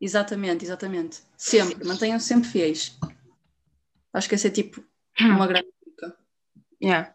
Exatamente, 0.00 0.64
exatamente. 0.66 1.20
Sempre, 1.36 1.86
mantenham 1.86 2.20
sempre 2.20 2.48
fiéis. 2.50 2.98
Acho 4.12 4.28
que 4.28 4.34
esse 4.34 4.46
é 4.48 4.50
tipo 4.50 4.84
uma 5.20 5.46
grande 5.48 5.68
dica. 5.86 6.14
Yeah. 6.82 7.14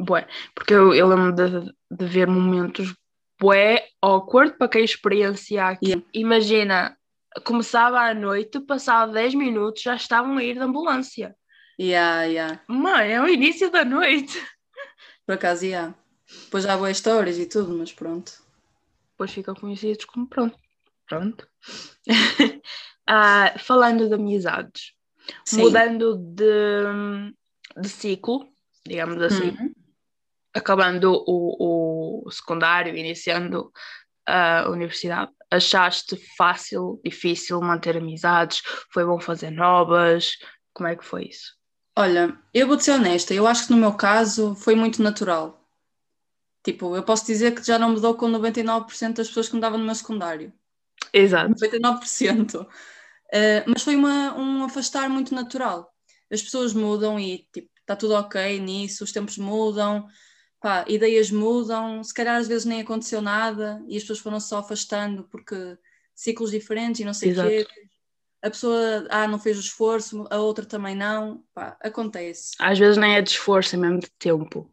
Bué. 0.00 0.26
Porque 0.54 0.74
eu, 0.74 0.94
eu 0.94 1.06
lembro 1.08 1.32
de, 1.32 1.72
de 1.90 2.06
ver 2.06 2.26
momentos 2.26 2.94
bué 3.40 3.88
awkward 4.02 4.56
para 4.58 4.68
quem 4.68 4.84
experiencia 4.84 5.66
aqui. 5.66 5.86
Yeah. 5.86 6.06
Imagina, 6.14 6.96
começava 7.44 8.00
à 8.00 8.14
noite, 8.14 8.60
passado 8.60 9.12
10 9.12 9.34
minutos 9.34 9.82
já 9.82 9.94
estavam 9.94 10.36
a 10.36 10.44
ir 10.44 10.54
de 10.54 10.60
ambulância. 10.60 11.34
Yeah, 11.80 12.24
yeah. 12.24 12.62
Mãe, 12.68 13.12
é 13.12 13.20
o 13.20 13.28
início 13.28 13.70
da 13.70 13.84
noite. 13.84 14.38
Por 15.26 15.34
acaso, 15.34 15.64
yeah. 15.64 15.94
Depois 16.44 16.64
já 16.64 16.74
há 16.74 16.76
boas 16.76 16.96
histórias 16.96 17.38
e 17.38 17.46
tudo, 17.46 17.76
mas 17.76 17.92
pronto. 17.92 18.32
Depois 19.12 19.32
ficam 19.32 19.54
conhecidos 19.54 20.04
como 20.04 20.28
pronto. 20.28 20.58
Pronto. 21.08 21.48
Ah, 23.12 23.54
falando 23.58 24.06
de 24.06 24.14
amizades, 24.14 24.92
Sim. 25.44 25.62
mudando 25.62 26.16
de, 26.16 26.84
de 27.76 27.88
ciclo, 27.88 28.46
digamos 28.86 29.20
assim, 29.20 29.50
Uhum. 29.50 29.72
Acabando 30.54 31.12
o, 31.26 32.24
o 32.26 32.30
secundário, 32.30 32.96
iniciando 32.96 33.72
a 34.26 34.68
universidade, 34.68 35.30
achaste 35.50 36.16
fácil, 36.36 37.00
difícil 37.04 37.60
manter 37.60 37.96
amizades? 37.96 38.62
Foi 38.92 39.04
bom 39.04 39.20
fazer 39.20 39.50
novas? 39.50 40.38
Como 40.72 40.88
é 40.88 40.96
que 40.96 41.04
foi 41.04 41.26
isso? 41.26 41.58
Olha, 41.96 42.38
eu 42.54 42.66
vou-te 42.66 42.84
ser 42.84 42.92
honesta, 42.92 43.34
eu 43.34 43.46
acho 43.46 43.66
que 43.66 43.72
no 43.72 43.78
meu 43.78 43.92
caso 43.94 44.54
foi 44.54 44.74
muito 44.74 45.02
natural. 45.02 45.60
Tipo, 46.62 46.94
eu 46.94 47.02
posso 47.02 47.26
dizer 47.26 47.54
que 47.54 47.66
já 47.66 47.78
não 47.78 47.90
mudou 47.90 48.14
com 48.14 48.26
99% 48.26 49.14
das 49.14 49.28
pessoas 49.28 49.48
que 49.48 49.54
me 49.54 49.60
davam 49.60 49.78
no 49.78 49.84
meu 49.84 49.94
secundário. 49.94 50.52
Exato. 51.12 51.54
99%. 51.54 52.62
Uh, 52.62 52.66
mas 53.66 53.82
foi 53.82 53.96
uma, 53.96 54.34
um 54.36 54.64
afastar 54.64 55.08
muito 55.08 55.34
natural. 55.34 55.90
As 56.30 56.42
pessoas 56.42 56.74
mudam 56.74 57.18
e 57.18 57.46
tipo, 57.52 57.68
está 57.80 57.96
tudo 57.96 58.14
ok 58.14 58.60
nisso, 58.60 59.04
os 59.04 59.12
tempos 59.12 59.38
mudam, 59.38 60.06
pá, 60.60 60.84
ideias 60.86 61.30
mudam, 61.30 62.04
se 62.04 62.12
calhar 62.12 62.36
às 62.36 62.46
vezes 62.46 62.66
nem 62.66 62.82
aconteceu 62.82 63.22
nada 63.22 63.82
e 63.88 63.96
as 63.96 64.02
pessoas 64.02 64.18
foram 64.18 64.38
só 64.38 64.58
afastando 64.58 65.24
porque 65.24 65.78
ciclos 66.14 66.50
diferentes 66.50 67.00
e 67.00 67.04
não 67.04 67.14
sei 67.14 67.32
o 67.32 67.34
quê. 67.34 67.66
A 68.42 68.48
pessoa 68.48 69.06
ah, 69.10 69.26
não 69.26 69.38
fez 69.38 69.58
o 69.58 69.60
esforço, 69.60 70.26
a 70.30 70.38
outra 70.38 70.64
também 70.64 70.94
não. 70.94 71.44
Pá, 71.52 71.76
acontece. 71.80 72.52
Às 72.58 72.78
vezes 72.78 72.96
nem 72.96 73.16
é 73.16 73.22
de 73.22 73.30
esforço, 73.30 73.74
é 73.74 73.78
mesmo 73.78 74.00
de 74.00 74.10
tempo. 74.18 74.70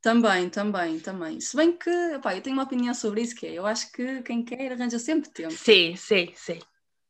Também, 0.00 0.48
também, 0.48 0.98
também. 0.98 1.40
Se 1.40 1.54
bem 1.54 1.72
que, 1.72 2.18
pá, 2.22 2.34
eu 2.34 2.40
tenho 2.40 2.56
uma 2.56 2.64
opinião 2.64 2.94
sobre 2.94 3.20
isso, 3.20 3.36
que 3.36 3.46
é, 3.46 3.52
eu 3.52 3.66
acho 3.66 3.92
que 3.92 4.22
quem 4.22 4.42
quer 4.42 4.72
arranja 4.72 4.98
sempre 4.98 5.30
tempo. 5.30 5.52
Sim, 5.52 5.94
sim, 5.94 6.32
sim. 6.34 6.58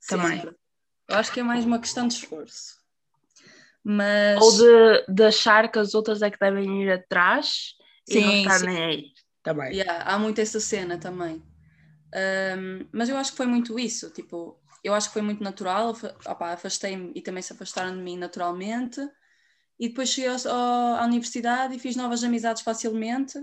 Também. 0.08 0.40
Sempre. 0.40 0.56
Eu 1.08 1.16
acho 1.16 1.32
que 1.32 1.40
é 1.40 1.42
mais 1.42 1.64
uma 1.64 1.78
questão 1.78 2.08
de 2.08 2.14
esforço. 2.14 2.76
Mas. 3.84 4.42
Ou 4.42 4.52
de, 4.52 5.04
de 5.08 5.22
achar 5.24 5.70
que 5.70 5.78
as 5.78 5.94
outras 5.94 6.20
é 6.20 6.30
que 6.30 6.38
devem 6.38 6.82
ir 6.82 6.90
atrás 6.90 7.76
e 8.08 8.20
não 8.20 8.32
Sim, 8.32 8.38
estar 8.40 8.60
sim. 8.60 8.66
nem 8.66 8.84
aí. 8.84 9.12
Também. 9.42 9.74
Yeah, 9.74 10.04
há 10.04 10.18
muito 10.18 10.40
essa 10.40 10.60
cena 10.60 10.98
também. 10.98 11.42
Um, 12.14 12.86
mas 12.92 13.08
eu 13.08 13.16
acho 13.16 13.30
que 13.32 13.36
foi 13.36 13.46
muito 13.46 13.78
isso. 13.78 14.10
Tipo, 14.10 14.56
eu 14.84 14.94
acho 14.94 15.08
que 15.08 15.14
foi 15.14 15.22
muito 15.22 15.42
natural. 15.42 15.94
Afastei-me 16.24 17.12
e 17.14 17.22
também 17.22 17.42
se 17.42 17.52
afastaram 17.52 17.96
de 17.96 18.02
mim 18.02 18.16
naturalmente. 18.16 19.00
E 19.78 19.88
depois 19.88 20.10
cheguei 20.10 20.30
ao- 20.30 20.54
ao- 20.54 20.96
à 20.96 21.04
universidade 21.04 21.74
e 21.74 21.78
fiz 21.78 21.96
novas 21.96 22.22
amizades 22.22 22.62
facilmente. 22.62 23.38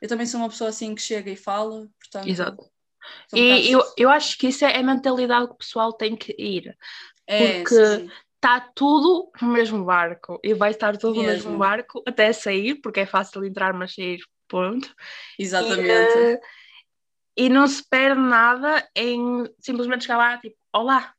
Eu 0.00 0.08
também 0.08 0.26
sou 0.26 0.40
uma 0.40 0.48
pessoa 0.48 0.70
assim 0.70 0.94
que 0.94 1.02
chega 1.02 1.30
e 1.30 1.36
fala, 1.36 1.88
portanto. 1.98 2.28
Exato. 2.28 2.70
E 3.34 3.72
eu, 3.72 3.82
eu 3.96 4.10
acho 4.10 4.38
que 4.38 4.48
isso 4.48 4.64
é 4.64 4.76
a 4.76 4.82
mentalidade 4.82 5.48
que 5.48 5.54
o 5.54 5.56
pessoal 5.58 5.92
tem 5.92 6.16
que 6.16 6.34
ir. 6.38 6.76
É, 7.26 7.60
porque- 7.60 7.74
sim, 7.74 8.08
sim. 8.08 8.10
Está 8.44 8.60
tudo 8.60 9.32
no 9.40 9.48
mesmo 9.48 9.82
barco 9.86 10.38
e 10.44 10.52
vai 10.52 10.70
estar 10.72 10.98
tudo 10.98 11.14
no 11.14 11.24
Mesmo. 11.24 11.48
mesmo 11.52 11.58
barco 11.58 12.02
até 12.06 12.30
sair, 12.30 12.74
porque 12.74 13.00
é 13.00 13.06
fácil 13.06 13.42
entrar, 13.42 13.72
mas 13.72 13.94
sair, 13.94 14.20
ponto. 14.46 14.94
Exatamente. 15.38 16.18
E, 16.18 16.20
eh, 16.20 16.40
e 17.38 17.48
não 17.48 17.66
se 17.66 17.82
perde 17.88 18.20
nada 18.20 18.86
em 18.94 19.48
simplesmente 19.58 20.02
chegar 20.02 20.18
lá, 20.18 20.36
tipo, 20.36 20.56
olá. 20.74 21.14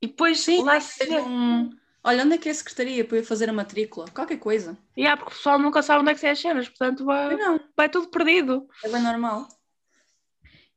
E 0.00 0.06
depois 0.06 0.40
Sim, 0.40 0.64
lá 0.64 0.78
vê. 0.78 1.20
um- 1.20 1.68
Olha, 2.02 2.24
onde 2.24 2.36
é 2.36 2.38
que 2.38 2.48
é 2.48 2.52
a 2.52 2.54
secretaria 2.54 3.04
para 3.04 3.18
eu 3.18 3.24
fazer 3.24 3.50
a 3.50 3.52
matrícula? 3.52 4.06
Qualquer 4.14 4.38
coisa. 4.38 4.74
E 4.96 5.06
há, 5.06 5.18
porque 5.18 5.32
o 5.34 5.36
pessoal 5.36 5.58
nunca 5.58 5.82
sabe 5.82 6.00
onde 6.00 6.12
é 6.12 6.14
que 6.14 6.20
são 6.20 6.30
as 6.30 6.38
cenas, 6.38 6.66
portanto 6.66 7.04
vai, 7.04 7.36
não, 7.36 7.60
vai 7.76 7.90
tudo 7.90 8.08
perdido. 8.08 8.66
é 8.82 8.88
bem 8.88 9.02
normal. 9.02 9.46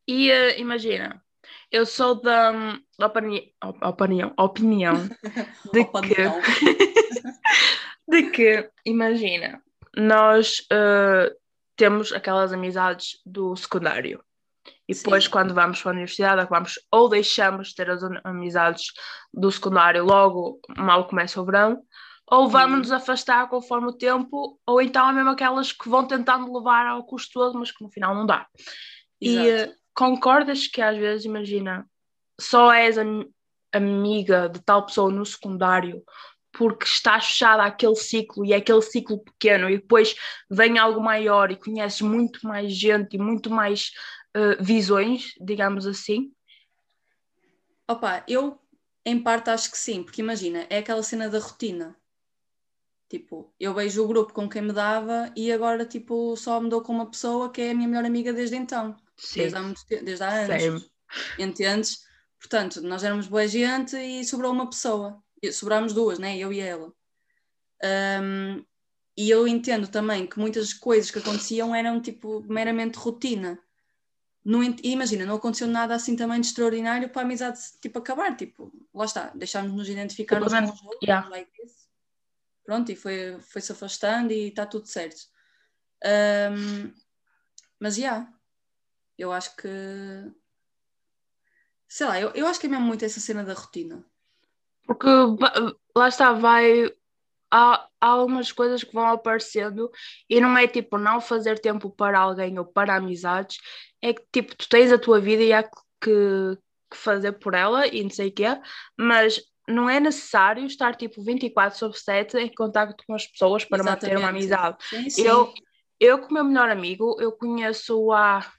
E 0.06 0.30
eh, 0.30 0.60
imagina, 0.60 1.24
eu 1.72 1.86
sou 1.86 2.16
da, 2.22 2.52
da 3.00 3.08
opini- 3.08 3.54
op- 3.64 3.84
opinião, 3.84 4.34
opinião 4.38 5.08
de 5.74 5.80
Opa, 5.82 6.02
que, 6.02 6.16
de 8.08 8.30
que, 8.30 8.70
imagina, 8.86 9.62
nós 9.96 10.66
eh, 10.72 11.34
temos 11.76 12.12
aquelas 12.12 12.52
amizades 12.54 13.20
do 13.26 13.56
secundário. 13.56 14.24
E 14.88 14.94
Sim. 14.94 15.04
depois, 15.04 15.28
quando 15.28 15.54
vamos 15.54 15.82
para 15.82 15.92
a 15.92 15.94
universidade, 15.94 16.42
acabamos 16.42 16.74
ou 16.92 17.10
deixamos 17.10 17.70
de 17.70 17.76
ter 17.76 17.90
as 17.90 18.04
am- 18.04 18.20
amizades 18.24 18.88
do 19.34 19.52
secundário 19.52 20.04
logo 20.04 20.60
mal 20.78 21.08
começa 21.08 21.42
o 21.42 21.46
verão, 21.46 21.82
ou 22.30 22.48
vamos 22.48 22.74
Uhum. 22.74 22.80
nos 22.80 22.92
afastar 22.92 23.48
conforme 23.50 23.88
o 23.88 23.94
tempo, 23.98 24.60
ou 24.66 24.82
então 24.82 25.10
é 25.10 25.14
mesmo 25.14 25.30
aquelas 25.32 25.72
que 25.72 25.90
vão 25.90 26.06
tentando 26.06 26.52
levar 26.54 26.86
ao 26.88 27.04
custo 27.06 27.32
todo, 27.34 27.58
mas 27.58 27.72
que 27.72 27.84
no 27.84 27.90
final 27.90 28.14
não 28.14 28.26
dá. 28.26 28.48
E 29.20 29.38
Exato. 29.38 29.81
Concordas 29.94 30.68
que 30.68 30.82
às 30.82 30.98
vezes, 30.98 31.26
imagina, 31.26 31.86
só 32.40 32.74
és 32.74 32.98
am- 32.98 33.26
amiga 33.74 34.50
de 34.50 34.62
tal 34.64 34.86
pessoa 34.86 35.12
no 35.12 35.26
secundário 35.26 36.04
porque 36.54 36.86
estás 36.86 37.26
fechada 37.28 37.64
àquele 37.64 37.96
ciclo 37.96 38.46
e 38.46 38.52
é 38.54 38.58
aquele 38.58 38.82
ciclo 38.82 39.24
pequeno 39.24 39.70
e 39.70 39.78
depois 39.78 40.16
vem 40.50 40.78
algo 40.78 41.02
maior 41.02 41.50
e 41.50 41.56
conheces 41.56 42.02
muito 42.02 42.46
mais 42.46 42.74
gente 42.74 43.16
e 43.16 43.20
muito 43.20 43.50
mais 43.50 43.92
eh, 44.36 44.56
visões, 44.62 45.34
digamos 45.40 45.88
assim. 45.88 46.32
Opa, 47.88 48.24
eu 48.28 48.60
em 49.06 49.22
parte 49.22 49.50
acho 49.50 49.70
que 49.72 49.78
sim, 49.78 50.04
porque 50.04 50.22
imagina, 50.22 50.66
é 50.70 50.80
aquela 50.80 51.04
cena 51.04 51.30
da 51.30 51.40
rotina. 51.40 51.96
Tipo, 53.10 53.54
eu 53.60 53.74
vejo 53.74 54.04
o 54.04 54.08
grupo 54.08 54.34
com 54.34 54.48
quem 54.50 54.62
me 54.62 54.72
dava 54.74 55.32
e 55.36 55.52
agora 55.52 55.86
tipo 55.86 56.36
só 56.38 56.60
me 56.62 56.70
dou 56.70 56.82
com 56.82 56.94
uma 56.94 57.10
pessoa 57.10 57.52
que 57.52 57.62
é 57.62 57.72
a 57.72 57.74
minha 57.76 57.88
melhor 57.88 58.06
amiga 58.06 58.32
desde 58.34 58.56
então, 58.56 58.96
desde 59.36 59.56
há, 59.56 59.62
muito 59.62 59.86
tempo, 59.86 60.06
desde 60.06 60.24
há 60.24 60.30
anos. 60.30 60.64
Same. 60.64 60.92
Entendes? 61.38 62.04
Portanto, 62.40 62.82
nós 62.82 63.04
éramos 63.04 63.28
boa 63.28 63.48
gente 63.48 63.96
e 63.96 64.24
sobrou 64.26 64.52
uma 64.52 64.70
pessoa. 64.70 65.22
Sobrámos 65.52 65.94
duas, 65.94 66.20
né? 66.20 66.38
Eu 66.38 66.52
e 66.52 66.60
ela. 66.60 66.92
Ahm, 67.84 68.64
e 69.18 69.30
eu 69.30 69.48
entendo 69.48 69.88
também 69.88 70.26
que 70.26 70.40
muitas 70.40 70.74
coisas 70.74 71.12
que 71.12 71.20
aconteciam 71.20 71.76
eram 71.76 72.02
tipo 72.02 72.42
meramente 72.48 72.98
rotina. 72.98 73.60
Não, 74.44 74.64
imagina, 74.84 75.26
não 75.26 75.36
aconteceu 75.36 75.68
nada 75.68 75.94
assim 75.94 76.16
também 76.16 76.42
de 76.42 76.48
extraordinário 76.48 77.10
para 77.10 77.22
a 77.22 77.26
amizade 77.26 77.60
tipo 77.80 78.00
acabar. 78.00 78.36
Tipo, 78.36 78.72
lá 78.94 79.06
está, 79.06 79.32
deixámos 79.36 79.74
nos 79.74 79.88
identificar 79.88 80.42
uns 80.42 80.52
com 80.52 80.64
os 80.64 80.84
outros, 80.84 81.04
yeah. 81.04 81.28
like. 81.30 81.52
Pronto, 82.64 82.92
e 82.92 82.96
foi, 82.96 83.40
foi 83.42 83.62
se 83.62 83.72
afastando 83.72 84.32
e 84.32 84.48
está 84.48 84.66
tudo 84.66 84.88
certo. 84.88 85.28
Ahm, 86.04 86.92
mas 87.80 87.96
já, 87.96 88.28
eu 89.22 89.32
acho 89.32 89.56
que 89.56 89.68
sei 91.88 92.08
lá, 92.08 92.20
eu, 92.20 92.32
eu 92.32 92.48
acho 92.48 92.60
que 92.60 92.68
é 92.68 92.70
mesmo 92.70 92.86
muito 92.86 93.04
essa 93.04 93.20
cena 93.20 93.44
da 93.44 93.54
rotina. 93.54 94.04
Porque 94.88 95.08
lá 95.96 96.08
está, 96.08 96.32
vai. 96.32 96.92
Há, 97.54 97.86
há 98.00 98.08
algumas 98.08 98.50
coisas 98.50 98.82
que 98.82 98.94
vão 98.94 99.08
aparecendo 99.08 99.92
e 100.30 100.40
não 100.40 100.58
é 100.58 100.68
tipo 100.68 100.98
não 100.98 101.20
fazer 101.20 101.60
tempo 101.60 101.90
para 101.90 102.18
alguém 102.18 102.58
ou 102.58 102.66
para 102.66 102.96
amizades, 102.96 103.58
é 104.02 104.14
que 104.14 104.26
tipo 104.32 104.56
tu 104.56 104.70
tens 104.70 104.90
a 104.90 104.98
tua 104.98 105.20
vida 105.20 105.44
e 105.44 105.52
há 105.52 105.64
que, 105.64 106.58
que 106.90 106.96
fazer 106.96 107.34
por 107.34 107.54
ela 107.54 107.86
e 107.88 108.02
não 108.02 108.10
sei 108.10 108.30
o 108.30 108.32
quê, 108.32 108.46
mas 108.98 109.42
não 109.68 109.90
é 109.90 110.00
necessário 110.00 110.66
estar 110.66 110.96
tipo 110.96 111.22
24 111.22 111.78
sobre 111.78 111.98
7 111.98 112.38
em 112.38 112.54
contacto 112.54 113.04
com 113.06 113.14
as 113.14 113.28
pessoas 113.28 113.66
para 113.66 113.84
manter 113.84 114.18
uma 114.18 114.30
Exatamente. 114.30 114.30
amizade. 114.30 114.78
Sim, 114.80 115.10
sim. 115.10 115.22
Eu, 115.24 115.54
eu 116.00 116.20
com 116.20 116.30
o 116.30 116.34
meu 116.34 116.46
melhor 116.46 116.70
amigo, 116.70 117.18
eu 117.20 117.34
conheço 117.34 118.14
há. 118.14 118.50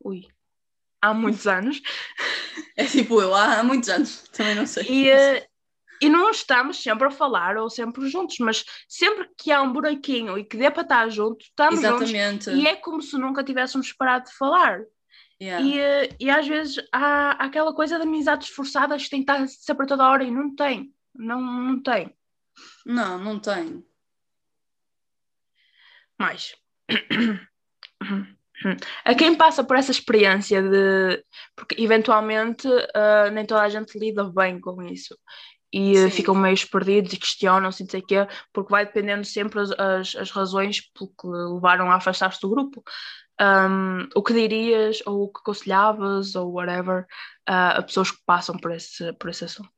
Ui, 0.00 0.26
há 1.00 1.12
muitos 1.14 1.46
anos. 1.48 1.80
É 2.76 2.84
tipo 2.84 3.20
eu, 3.20 3.34
há, 3.34 3.60
há 3.60 3.62
muitos 3.62 3.88
anos, 3.88 4.28
também 4.28 4.54
não 4.54 4.66
sei. 4.66 4.84
E, 4.88 5.10
eh, 5.10 5.48
e 6.00 6.08
não 6.08 6.30
estamos 6.30 6.80
sempre 6.82 7.08
a 7.08 7.10
falar 7.10 7.56
ou 7.56 7.68
sempre 7.68 8.08
juntos, 8.08 8.36
mas 8.38 8.64
sempre 8.88 9.28
que 9.36 9.50
há 9.50 9.60
um 9.62 9.72
buraquinho 9.72 10.38
e 10.38 10.44
que 10.44 10.56
dê 10.56 10.70
para 10.70 10.82
estar 10.82 11.08
junto, 11.08 11.42
estamos 11.42 11.80
juntos. 11.80 12.10
Exatamente. 12.10 12.50
E 12.50 12.66
é 12.66 12.76
como 12.76 13.02
se 13.02 13.18
nunca 13.18 13.42
tivéssemos 13.42 13.92
parado 13.92 14.26
de 14.26 14.36
falar. 14.36 14.80
Yeah. 15.40 15.64
E, 15.64 15.78
eh, 15.78 16.16
e 16.18 16.30
às 16.30 16.46
vezes 16.46 16.76
há 16.92 17.30
aquela 17.44 17.72
coisa 17.72 17.96
de 17.96 18.02
amizades 18.02 18.48
forçadas 18.48 19.04
que 19.04 19.10
tem 19.10 19.24
que 19.24 19.30
estar 19.30 19.46
sempre 19.48 19.84
a 19.84 19.88
toda 19.88 20.08
hora 20.08 20.24
e 20.24 20.30
não 20.30 20.54
tem. 20.54 20.92
Não, 21.14 21.40
não 21.40 21.82
tem. 21.82 22.14
Não, 22.84 23.18
não 23.18 23.38
tem. 23.38 23.84
Mais. 26.18 26.54
A 29.04 29.14
quem 29.14 29.36
passa 29.36 29.62
por 29.62 29.76
essa 29.76 29.90
experiência 29.90 30.62
de. 30.62 31.24
Porque 31.54 31.80
eventualmente 31.82 32.66
uh, 32.66 33.30
nem 33.32 33.46
toda 33.46 33.62
a 33.62 33.68
gente 33.68 33.98
lida 33.98 34.24
bem 34.24 34.60
com 34.60 34.82
isso. 34.82 35.16
E 35.72 35.98
uh, 35.98 36.10
ficam 36.10 36.34
meio 36.34 36.56
perdidos 36.70 37.12
e 37.12 37.16
questionam-se, 37.18 37.82
não 37.82 37.90
sei 37.90 38.00
o 38.00 38.06
quê, 38.06 38.26
porque 38.52 38.70
vai 38.70 38.86
dependendo 38.86 39.24
sempre 39.24 39.60
as, 39.60 39.70
as, 39.72 40.16
as 40.16 40.30
razões 40.30 40.80
que 40.80 41.26
levaram 41.26 41.90
a 41.90 41.96
afastar-se 41.96 42.40
do 42.40 42.50
grupo. 42.50 42.82
Um, 43.40 44.08
o 44.16 44.22
que 44.22 44.32
dirias, 44.32 45.00
ou 45.06 45.24
o 45.24 45.32
que 45.32 45.40
aconselhavas, 45.40 46.34
ou 46.34 46.52
whatever, 46.52 47.02
uh, 47.48 47.76
a 47.78 47.82
pessoas 47.82 48.10
que 48.10 48.18
passam 48.26 48.56
por 48.56 48.72
esse, 48.72 49.12
por 49.12 49.30
esse 49.30 49.44
assunto? 49.44 49.70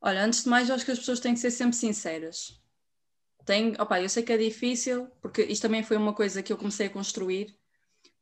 Olha, 0.00 0.24
antes 0.24 0.44
de 0.44 0.48
mais, 0.48 0.68
eu 0.68 0.74
acho 0.74 0.84
que 0.84 0.92
as 0.92 0.98
pessoas 0.98 1.18
têm 1.18 1.34
que 1.34 1.40
ser 1.40 1.50
sempre 1.50 1.76
sinceras. 1.76 2.60
Tem, 3.44 3.74
opa, 3.78 4.00
eu 4.00 4.08
sei 4.08 4.22
que 4.22 4.32
é 4.32 4.36
difícil, 4.36 5.08
porque 5.20 5.42
isto 5.42 5.62
também 5.62 5.82
foi 5.82 5.96
uma 5.96 6.14
coisa 6.14 6.42
que 6.42 6.52
eu 6.52 6.56
comecei 6.56 6.86
a 6.86 6.90
construir, 6.90 7.58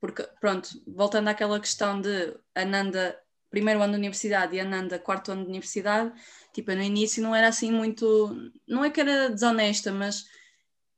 porque, 0.01 0.23
pronto, 0.41 0.69
voltando 0.87 1.29
àquela 1.29 1.59
questão 1.59 2.01
de 2.01 2.37
Ananda, 2.55 3.19
primeiro 3.51 3.83
ano 3.83 3.93
de 3.93 3.99
universidade 3.99 4.57
e 4.57 4.61
Ananda, 4.61 4.99
quarto 4.99 5.33
ano 5.33 5.43
de 5.43 5.49
universidade, 5.49 6.13
tipo, 6.53 6.73
no 6.73 6.83
início 6.83 7.23
não 7.23 7.35
era 7.35 7.49
assim 7.49 7.73
muito, 7.73 8.51
não 8.67 8.85
é 8.85 8.91
que 8.91 9.01
era 9.01 9.31
desonesta, 9.31 9.93
mas 9.93 10.25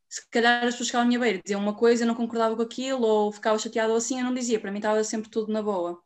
se 0.09 0.29
calhar 0.29 0.65
as 0.65 0.75
pessoas 0.75 0.89
ficavam 0.89 1.05
à 1.05 1.09
minha 1.09 1.21
beira, 1.21 1.41
diziam 1.43 1.61
uma 1.61 1.75
coisa, 1.75 2.03
eu 2.03 2.09
não 2.09 2.15
concordava 2.15 2.57
com 2.57 2.63
aquilo, 2.63 3.07
ou 3.07 3.33
ficava 3.33 3.59
chateado 3.59 3.93
ou 3.93 3.97
assim, 3.97 4.19
eu 4.19 4.25
não 4.25 4.35
dizia, 4.35 4.59
para 4.59 4.71
mim 4.71 4.79
estava 4.79 5.03
sempre 5.05 5.31
tudo 5.31 5.53
na 5.53 5.63
boa. 5.63 6.01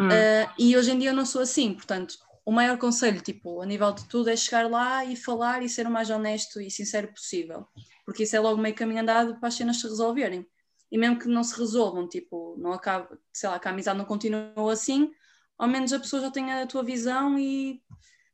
Hum. 0.00 0.08
Uh, 0.08 0.52
e 0.58 0.76
hoje 0.76 0.92
em 0.92 0.98
dia 0.98 1.10
eu 1.10 1.14
não 1.14 1.26
sou 1.26 1.42
assim, 1.42 1.74
portanto, 1.74 2.16
o 2.44 2.50
maior 2.50 2.78
conselho, 2.78 3.20
tipo, 3.20 3.60
a 3.60 3.66
nível 3.66 3.92
de 3.92 4.08
tudo, 4.08 4.30
é 4.30 4.36
chegar 4.36 4.70
lá 4.70 5.04
e 5.04 5.14
falar 5.14 5.62
e 5.62 5.68
ser 5.68 5.86
o 5.86 5.90
mais 5.90 6.08
honesto 6.08 6.58
e 6.60 6.70
sincero 6.70 7.08
possível, 7.08 7.68
porque 8.06 8.22
isso 8.22 8.34
é 8.34 8.40
logo 8.40 8.60
meio 8.60 8.74
caminho 8.74 9.02
andado 9.02 9.38
para 9.38 9.48
as 9.48 9.54
cenas 9.54 9.78
se 9.78 9.86
resolverem. 9.86 10.46
E 10.90 10.96
mesmo 10.96 11.18
que 11.18 11.28
não 11.28 11.44
se 11.44 11.58
resolvam, 11.58 12.08
tipo, 12.08 12.56
não 12.58 12.72
acabe, 12.72 13.08
sei 13.32 13.48
lá, 13.48 13.58
que 13.58 13.68
a 13.68 13.70
amizade 13.70 13.98
não 13.98 14.04
continua 14.04 14.72
assim, 14.72 15.12
ao 15.58 15.68
menos 15.68 15.92
a 15.92 15.98
pessoa 15.98 16.22
já 16.22 16.30
tem 16.30 16.52
a 16.52 16.66
tua 16.66 16.82
visão 16.82 17.38
e 17.38 17.82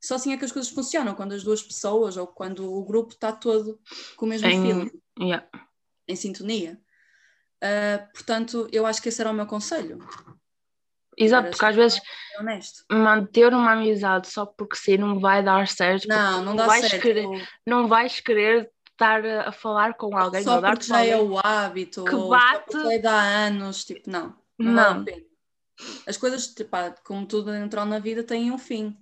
só 0.01 0.17
assim 0.17 0.33
é 0.33 0.37
que 0.37 0.45
as 0.45 0.53
coisas 0.53 0.71
funcionam, 0.71 1.15
quando 1.15 1.33
as 1.33 1.43
duas 1.43 1.63
pessoas 1.63 2.17
ou 2.17 2.27
quando 2.27 2.73
o 2.73 2.85
grupo 2.85 3.15
está 3.15 3.33
todo 3.33 3.81
com 4.17 4.27
o 4.27 4.29
mesmo 4.29 4.47
em, 4.47 4.63
feeling, 4.63 4.91
yeah. 5.19 5.49
em 6.07 6.15
sintonia. 6.15 6.79
Uh, 7.63 8.13
portanto, 8.13 8.69
eu 8.71 8.85
acho 8.85 9.01
que 9.01 9.09
esse 9.09 9.21
era 9.21 9.31
o 9.31 9.35
meu 9.35 9.47
conselho. 9.47 9.99
Exato, 11.17 11.51
porque 11.51 11.65
às 11.65 11.77
vezes 11.77 12.01
manter 12.91 13.55
uma 13.55 13.73
amizade 13.73 14.29
só 14.29 14.45
porque 14.45 14.77
sim 14.77 14.99
não 14.99 15.19
vai 15.19 15.43
dar 15.43 15.67
certo. 15.69 16.07
Não, 16.07 16.45
não 16.45 16.57
dá 16.57 16.67
vais 16.67 16.87
certo. 16.87 17.03
Querer, 17.03 17.49
não 17.67 17.89
vais 17.89 18.21
querer 18.21 18.71
estar 18.95 19.25
a 19.27 19.53
falar 19.53 19.95
com 19.95 20.17
alguém 20.17 20.43
só 20.43 20.61
porque 20.61 20.87
já 20.87 21.05
é 21.05 21.21
o 21.21 21.39
hábito 21.39 22.05
que 22.05 22.17
bate 22.17 22.77
ou 22.77 23.03
dá 23.03 23.21
anos, 23.21 23.85
tipo, 23.85 24.11
não. 24.11 24.35
Não, 24.59 25.03
não. 25.03 25.05
As 26.07 26.17
coisas, 26.17 26.47
tipo, 26.49 26.77
como 27.05 27.27
tudo 27.27 27.53
entrou 27.53 27.85
na 27.85 27.99
vida, 27.99 28.23
têm 28.23 28.51
um 28.51 28.59
fim, 28.59 28.97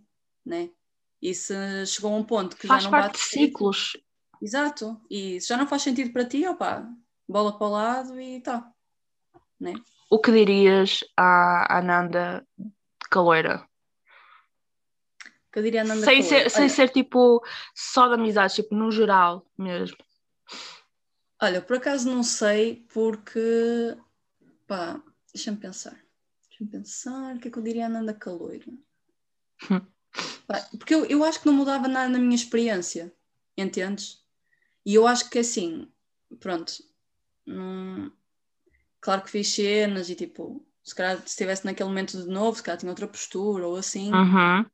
né? 0.44 0.70
E 1.20 1.34
se 1.34 1.54
chegou 1.86 2.12
a 2.12 2.16
um 2.16 2.24
ponto 2.24 2.56
que 2.56 2.66
faz 2.66 2.82
já 2.82 2.90
não 2.90 2.98
parte 2.98 3.12
bate 3.12 3.18
de 3.18 3.24
ciclos. 3.24 3.96
Exato. 4.40 5.00
E 5.08 5.40
se 5.40 5.48
já 5.48 5.56
não 5.56 5.68
faz 5.68 5.82
sentido 5.82 6.12
para 6.12 6.24
ti, 6.24 6.44
opa, 6.46 6.84
bola 7.28 7.56
para 7.56 7.66
o 7.66 7.70
lado 7.70 8.20
e 8.20 8.40
tá. 8.40 8.68
Né? 9.60 9.74
O 10.10 10.18
que 10.18 10.32
dirias 10.32 11.04
à 11.16 11.78
Ananda 11.78 12.44
Caloira? 13.08 13.64
Que 15.52 15.58
eu 15.58 15.62
diria 15.62 15.82
Ananda 15.82 16.06
sem 16.06 16.22
Ser, 16.22 16.50
sem 16.50 16.68
ser 16.68 16.88
tipo 16.88 17.44
só 17.74 18.08
de 18.08 18.14
amizades, 18.14 18.56
tipo 18.56 18.74
no 18.74 18.90
geral 18.90 19.46
mesmo. 19.58 19.98
Olha, 21.40 21.60
por 21.60 21.76
acaso 21.76 22.08
não 22.08 22.22
sei, 22.22 22.86
porque 22.92 23.96
pá, 24.66 25.02
deixa-me 25.32 25.58
pensar. 25.58 25.98
Deixa-me 26.48 26.70
pensar, 26.70 27.36
o 27.36 27.38
que 27.38 27.48
é 27.48 27.50
que 27.50 27.58
eu 27.58 27.62
diria 27.62 27.84
à 27.84 27.86
Ananda 27.86 28.14
Caloira? 28.14 28.64
Porque 30.78 30.94
eu, 30.94 31.04
eu 31.06 31.24
acho 31.24 31.40
que 31.40 31.46
não 31.46 31.54
mudava 31.54 31.88
nada 31.88 32.08
na 32.08 32.18
minha 32.18 32.34
experiência, 32.34 33.12
entendes? 33.56 34.22
E 34.84 34.94
eu 34.94 35.06
acho 35.06 35.30
que 35.30 35.38
assim, 35.38 35.88
pronto, 36.40 36.72
hum, 37.46 38.10
claro 39.00 39.22
que 39.22 39.30
fiz 39.30 39.48
cenas 39.48 40.10
e 40.10 40.14
tipo, 40.14 40.64
se 40.82 40.94
calhar 40.94 41.18
se 41.20 41.28
estivesse 41.28 41.64
naquele 41.64 41.88
momento 41.88 42.20
de 42.20 42.28
novo, 42.28 42.56
se 42.56 42.62
calhar 42.62 42.78
tinha 42.78 42.90
outra 42.90 43.06
postura 43.06 43.66
ou 43.66 43.76
assim, 43.76 44.12
uhum. 44.12 44.66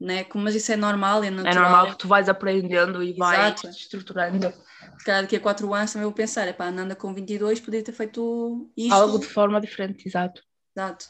Né? 0.00 0.26
Mas 0.34 0.54
isso 0.54 0.72
é 0.72 0.76
normal, 0.76 1.24
é 1.24 1.30
natural. 1.30 1.52
É 1.52 1.58
normal 1.60 1.90
que 1.90 1.98
tu 1.98 2.08
vais 2.08 2.28
aprendendo 2.28 3.02
e 3.02 3.10
Exato. 3.10 3.62
vais 3.62 3.76
estruturando. 3.76 4.52
Se 4.98 5.04
calhar 5.04 5.22
daqui 5.22 5.36
a 5.36 5.40
4 5.40 5.74
anos 5.74 5.92
também 5.92 6.04
vou 6.04 6.12
pensar, 6.12 6.46
é 6.46 6.52
pá, 6.52 6.66
Ananda 6.66 6.94
com 6.94 7.14
22 7.14 7.60
podia 7.60 7.82
ter 7.82 7.92
feito 7.92 8.70
isto. 8.76 8.94
Algo 8.94 9.18
de 9.18 9.26
forma 9.26 9.60
diferente, 9.60 10.08
exato. 10.08 10.42
Exato. 10.74 11.06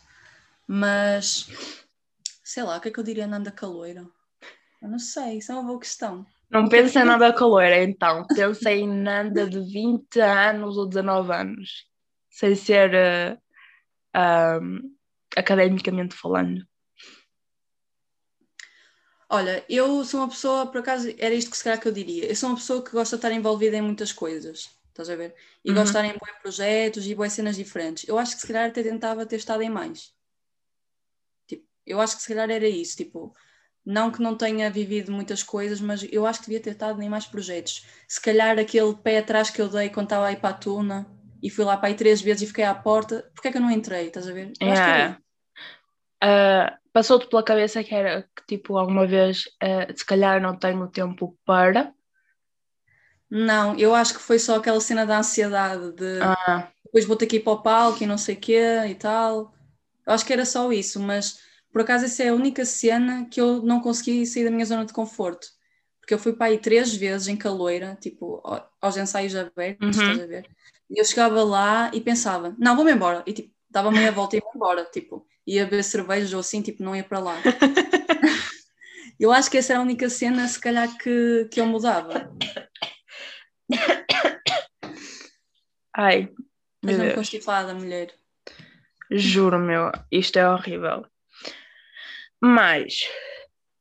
Mas 0.66 1.46
Sei 2.48 2.62
lá, 2.62 2.79
o 2.79 2.81
que 2.81 2.88
é 2.88 2.90
que 2.90 2.98
eu 2.98 3.05
diria 3.05 3.27
Nanda 3.27 3.51
Caloira? 3.51 4.09
Eu 4.81 4.88
não 4.88 4.98
sei, 4.98 5.37
isso 5.37 5.53
é 5.53 5.55
uma 5.55 5.64
boa 5.64 5.79
questão. 5.79 6.24
Não 6.48 6.66
pensa 6.66 7.01
em 7.01 7.05
Nanda 7.05 7.31
Caloira, 7.31 7.85
então. 7.85 8.27
Pensa 8.27 8.72
em 8.72 8.88
Nanda 8.88 9.46
de 9.46 9.61
20 9.61 10.18
anos 10.18 10.79
ou 10.79 10.88
19 10.88 11.31
anos. 11.31 11.85
Sem 12.31 12.55
ser 12.55 12.90
uh, 14.16 14.62
um, 14.62 14.81
academicamente 15.37 16.14
falando. 16.14 16.66
Olha, 19.30 19.64
eu 19.68 20.04
sou 20.04 20.20
uma 20.20 20.28
pessoa, 20.28 20.66
por 20.66 20.78
acaso, 20.78 21.14
era 21.18 21.34
isto 21.34 21.50
que 21.50 21.56
se 21.56 21.64
calhar 21.64 21.80
que 21.80 21.86
eu 21.86 21.92
diria. 21.92 22.26
Eu 22.26 22.34
sou 22.34 22.48
uma 22.48 22.56
pessoa 22.56 22.82
que 22.82 22.90
gosta 22.92 23.16
de 23.16 23.18
estar 23.18 23.32
envolvida 23.32 23.76
em 23.76 23.82
muitas 23.82 24.10
coisas, 24.10 24.70
estás 24.88 25.10
a 25.10 25.16
ver? 25.16 25.34
E 25.62 25.68
uhum. 25.68 25.74
gosto 25.74 25.92
de 25.92 25.98
estar 25.98 26.04
em 26.04 26.18
bons 26.18 26.40
projetos 26.40 27.06
e 27.06 27.14
boas 27.14 27.32
cenas 27.32 27.56
diferentes. 27.56 28.08
Eu 28.08 28.18
acho 28.18 28.34
que 28.34 28.40
se 28.40 28.46
calhar 28.46 28.68
até 28.68 28.82
tentava 28.82 29.26
ter 29.26 29.36
estado 29.36 29.62
em 29.62 29.68
mais. 29.68 30.14
Eu 31.84 32.00
acho 32.00 32.16
que 32.16 32.22
se 32.22 32.28
calhar 32.28 32.50
era 32.50 32.68
isso, 32.68 32.96
tipo, 32.96 33.34
não 33.84 34.10
que 34.10 34.20
não 34.20 34.36
tenha 34.36 34.70
vivido 34.70 35.12
muitas 35.12 35.42
coisas, 35.42 35.80
mas 35.80 36.06
eu 36.10 36.26
acho 36.26 36.40
que 36.40 36.46
devia 36.46 36.60
ter 36.60 36.72
estado 36.72 37.02
em 37.02 37.08
mais 37.08 37.26
projetos. 37.26 37.86
Se 38.06 38.20
calhar 38.20 38.58
aquele 38.58 38.94
pé 38.96 39.18
atrás 39.18 39.50
que 39.50 39.60
eu 39.60 39.68
dei 39.68 39.90
quando 39.90 40.06
estava 40.06 40.26
aí 40.26 40.36
para 40.36 40.50
a 40.50 40.58
Tuna 40.58 41.06
e 41.42 41.50
fui 41.50 41.64
lá 41.64 41.76
para 41.76 41.88
aí 41.88 41.94
três 41.94 42.20
vezes 42.20 42.42
e 42.42 42.46
fiquei 42.46 42.64
à 42.64 42.74
porta, 42.74 43.30
porque 43.34 43.48
é 43.48 43.50
que 43.50 43.58
eu 43.58 43.62
não 43.62 43.70
entrei? 43.70 44.08
Estás 44.08 44.28
a 44.28 44.32
ver? 44.32 44.52
Eu 44.60 44.68
yeah. 44.68 45.18
Uh, 46.22 46.76
Passou-te 46.92 47.28
pela 47.28 47.44
cabeça 47.44 47.85
que 47.85 47.94
era 47.94 48.28
que, 48.35 48.57
tipo, 48.57 48.76
alguma 48.76 49.07
vez, 49.07 49.44
uh, 49.62 49.96
se 49.96 50.04
calhar 50.04 50.40
não 50.40 50.57
tenho 50.59 50.88
tempo 50.88 51.38
para? 51.44 51.94
Não, 53.31 53.78
eu 53.78 53.94
acho 53.94 54.14
que 54.14 54.20
foi 54.20 54.38
só 54.38 54.57
aquela 54.57 54.81
cena 54.81 55.04
da 55.04 55.18
ansiedade 55.18 55.92
de 55.92 56.18
ah. 56.22 56.68
depois 56.85 57.04
vou 57.04 57.14
ter 57.16 57.26
que 57.26 57.37
ir 57.37 57.40
para 57.40 57.52
o 57.52 57.62
palco 57.62 58.02
e 58.02 58.07
não 58.07 58.18
sei 58.18 58.35
o 58.35 58.40
quê 58.40 58.62
e 58.88 58.94
tal. 58.94 59.52
Eu 60.07 60.12
acho 60.12 60.24
que 60.24 60.33
era 60.33 60.46
só 60.46 60.72
isso, 60.72 60.98
mas 60.98 61.38
por 61.70 61.83
acaso, 61.83 62.07
essa 62.07 62.22
é 62.22 62.28
a 62.28 62.35
única 62.35 62.64
cena 62.64 63.26
que 63.26 63.40
eu 63.40 63.62
não 63.62 63.81
consegui 63.81 64.26
sair 64.26 64.44
da 64.44 64.50
minha 64.50 64.64
zona 64.64 64.85
de 64.85 64.92
conforto. 64.92 65.46
Porque 66.00 66.14
eu 66.14 66.18
fui 66.18 66.33
para 66.33 66.46
aí 66.46 66.59
três 66.59 66.94
vezes 66.94 67.28
em 67.28 67.37
caloira, 67.37 67.96
tipo, 68.00 68.42
aos 68.81 68.96
ensaios 68.96 69.37
abertos, 69.37 69.96
uhum. 69.96 70.02
estás 70.02 70.20
a 70.20 70.26
ver? 70.26 70.48
E 70.90 70.98
eu 70.98 71.04
chegava 71.04 71.44
lá 71.44 71.90
e 71.92 72.00
pensava, 72.00 72.57
não, 72.59 72.74
vou-me 72.74 72.92
embora. 72.92 73.22
E 73.26 73.33
tipo, 73.33 73.54
dava 73.70 73.90
meia 73.90 74.12
volta 74.12 74.37
e 74.37 74.38
ia 74.38 74.44
embora, 74.54 74.85
tipo, 74.85 75.26
ia 75.46 75.64
beber 75.64 75.85
cervejas 75.85 76.33
ou 76.33 76.40
assim, 76.40 76.62
tipo, 76.62 76.83
não 76.83 76.96
ia 76.96 77.04
para 77.04 77.18
lá. 77.18 77.37
eu 79.18 79.33
acho 79.33 79.50
que 79.50 79.59
essa 79.59 79.72
era 79.72 79.81
a 79.81 79.83
única 79.83 80.09
cena, 80.09 80.46
se 80.48 80.61
calhar, 80.61 80.88
que, 80.98 81.48
que 81.50 81.61
eu 81.61 81.66
mudava. 81.66 82.31
Ai, 85.94 86.31
Mas 86.83 86.98
não 86.98 87.14
constipada, 87.14 87.74
mulher. 87.74 88.14
Juro, 89.11 89.59
meu, 89.59 89.90
isto 90.11 90.38
é 90.38 90.48
horrível. 90.48 91.04
Mas, 92.40 93.09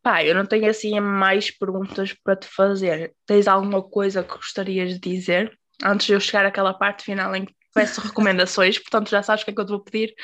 pá, 0.01 0.23
eu 0.23 0.33
não 0.33 0.45
tenho 0.45 0.69
assim 0.69 0.99
mais 0.99 1.51
perguntas 1.51 2.13
para 2.23 2.35
te 2.35 2.47
fazer. 2.47 3.13
Tens 3.25 3.47
alguma 3.47 3.83
coisa 3.83 4.23
que 4.23 4.35
gostarias 4.35 4.93
de 4.93 4.99
dizer 4.99 5.57
antes 5.83 6.07
de 6.07 6.13
eu 6.13 6.19
chegar 6.19 6.45
àquela 6.45 6.73
parte 6.73 7.03
final 7.03 7.35
em 7.35 7.45
que 7.45 7.53
peço 7.77 8.01
recomendações? 8.01 8.79
Portanto, 8.79 9.09
já 9.09 9.21
sabes 9.21 9.41
o 9.41 9.45
que 9.45 9.51
é 9.51 9.53
que 9.53 9.61
eu 9.61 9.65
te 9.65 9.69
vou 9.69 9.83
pedir. 9.83 10.15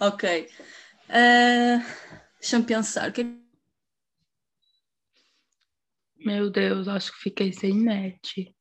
Ok. 0.00 0.48
Uh, 1.08 2.08
Deixa-me 2.40 2.64
pensar. 2.64 3.12
Que... 3.12 3.24
Meu 6.16 6.50
Deus, 6.50 6.88
acho 6.88 7.12
que 7.12 7.18
fiquei 7.18 7.52
sem 7.52 7.74
net. 7.74 8.54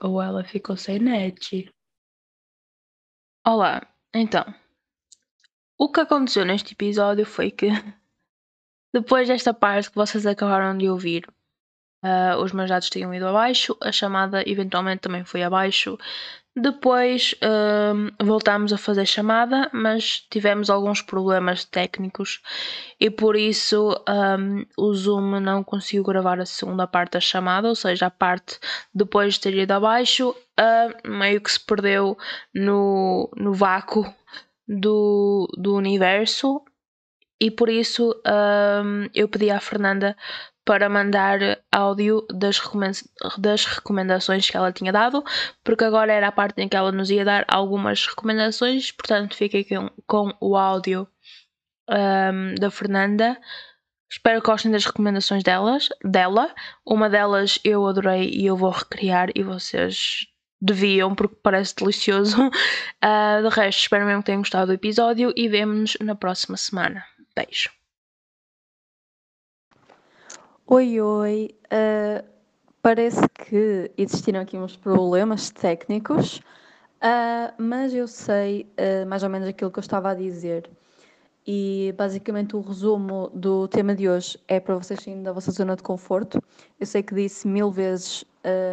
Ou 0.00 0.20
ela 0.20 0.44
ficou 0.44 0.76
sem 0.76 0.98
net. 0.98 1.72
Olá, 3.46 3.86
então. 4.14 4.44
O 5.78 5.90
que 5.90 6.00
aconteceu 6.00 6.44
neste 6.44 6.72
episódio 6.74 7.26
foi 7.26 7.50
que, 7.50 7.68
depois 8.94 9.28
desta 9.28 9.52
parte 9.52 9.90
que 9.90 9.96
vocês 9.96 10.26
acabaram 10.26 10.76
de 10.78 10.88
ouvir, 10.88 11.26
Uh, 12.02 12.42
os 12.42 12.52
meus 12.52 12.68
dados 12.68 12.90
tinham 12.90 13.14
ido 13.14 13.28
abaixo, 13.28 13.76
a 13.80 13.92
chamada 13.92 14.42
eventualmente 14.44 15.02
também 15.02 15.24
foi 15.24 15.42
abaixo. 15.42 15.96
Depois 16.54 17.34
uh, 17.34 18.12
voltámos 18.22 18.74
a 18.74 18.78
fazer 18.78 19.06
chamada, 19.06 19.70
mas 19.72 20.26
tivemos 20.28 20.68
alguns 20.68 21.00
problemas 21.00 21.64
técnicos 21.64 22.42
e 23.00 23.08
por 23.08 23.36
isso 23.36 23.96
um, 24.06 24.66
o 24.76 24.92
Zoom 24.92 25.40
não 25.40 25.64
conseguiu 25.64 26.02
gravar 26.04 26.38
a 26.40 26.44
segunda 26.44 26.86
parte 26.86 27.12
da 27.12 27.20
chamada, 27.20 27.68
ou 27.68 27.74
seja, 27.74 28.06
a 28.06 28.10
parte 28.10 28.58
depois 28.92 29.34
de 29.34 29.40
ter 29.40 29.54
ido 29.54 29.72
abaixo, 29.72 30.30
uh, 30.30 31.08
meio 31.08 31.40
que 31.40 31.52
se 31.52 31.60
perdeu 31.60 32.18
no, 32.54 33.30
no 33.34 33.54
vácuo 33.54 34.12
do, 34.68 35.48
do 35.56 35.74
universo 35.74 36.62
e 37.42 37.50
por 37.50 37.68
isso 37.68 38.14
um, 38.84 39.08
eu 39.12 39.26
pedi 39.26 39.50
à 39.50 39.58
Fernanda 39.58 40.16
para 40.64 40.88
mandar 40.88 41.38
áudio 41.70 42.26
das, 42.32 42.60
das 43.38 43.64
recomendações 43.64 44.48
que 44.48 44.56
ela 44.56 44.72
tinha 44.72 44.92
dado, 44.92 45.24
porque 45.64 45.84
agora 45.84 46.12
era 46.12 46.28
a 46.28 46.32
parte 46.32 46.60
em 46.60 46.68
que 46.68 46.76
ela 46.76 46.92
nos 46.92 47.10
ia 47.10 47.24
dar 47.24 47.44
algumas 47.48 48.06
recomendações, 48.06 48.92
portanto 48.92 49.34
fiquei 49.34 49.64
com, 49.64 49.90
com 50.06 50.34
o 50.40 50.56
áudio 50.56 51.08
um, 51.88 52.54
da 52.54 52.70
Fernanda. 52.70 53.38
Espero 54.10 54.42
que 54.42 54.46
gostem 54.46 54.70
das 54.70 54.84
recomendações 54.84 55.42
delas, 55.42 55.88
dela. 56.04 56.54
Uma 56.84 57.08
delas 57.08 57.58
eu 57.64 57.86
adorei 57.86 58.28
e 58.30 58.44
eu 58.44 58.56
vou 58.56 58.70
recriar 58.70 59.30
e 59.34 59.42
vocês 59.42 60.26
deviam 60.60 61.14
porque 61.14 61.36
parece 61.42 61.74
delicioso. 61.74 62.36
Uh, 62.46 63.42
de 63.48 63.54
resto, 63.54 63.80
espero 63.80 64.06
mesmo 64.06 64.22
que 64.22 64.26
tenham 64.26 64.42
gostado 64.42 64.66
do 64.66 64.74
episódio 64.74 65.32
e 65.34 65.48
vemo-nos 65.48 65.96
na 66.00 66.14
próxima 66.14 66.56
semana. 66.56 67.04
Beijo. 67.34 67.81
Oi, 70.74 70.98
oi. 71.02 71.54
Uh, 71.66 72.26
parece 72.80 73.20
que 73.28 73.90
existiram 73.94 74.40
aqui 74.40 74.56
uns 74.56 74.74
problemas 74.74 75.50
técnicos, 75.50 76.38
uh, 76.38 77.52
mas 77.58 77.92
eu 77.92 78.08
sei 78.08 78.66
uh, 78.78 79.06
mais 79.06 79.22
ou 79.22 79.28
menos 79.28 79.46
aquilo 79.46 79.70
que 79.70 79.78
eu 79.78 79.82
estava 79.82 80.12
a 80.12 80.14
dizer. 80.14 80.70
E 81.46 81.94
basicamente 81.98 82.56
o 82.56 82.62
resumo 82.62 83.30
do 83.34 83.68
tema 83.68 83.94
de 83.94 84.08
hoje 84.08 84.38
é 84.48 84.58
para 84.58 84.74
vocês 84.74 84.98
saírem 84.98 85.22
da 85.22 85.30
vossa 85.30 85.50
zona 85.50 85.76
de 85.76 85.82
conforto. 85.82 86.42
Eu 86.80 86.86
sei 86.86 87.02
que 87.02 87.14
disse 87.14 87.46
mil 87.46 87.70
vezes 87.70 88.24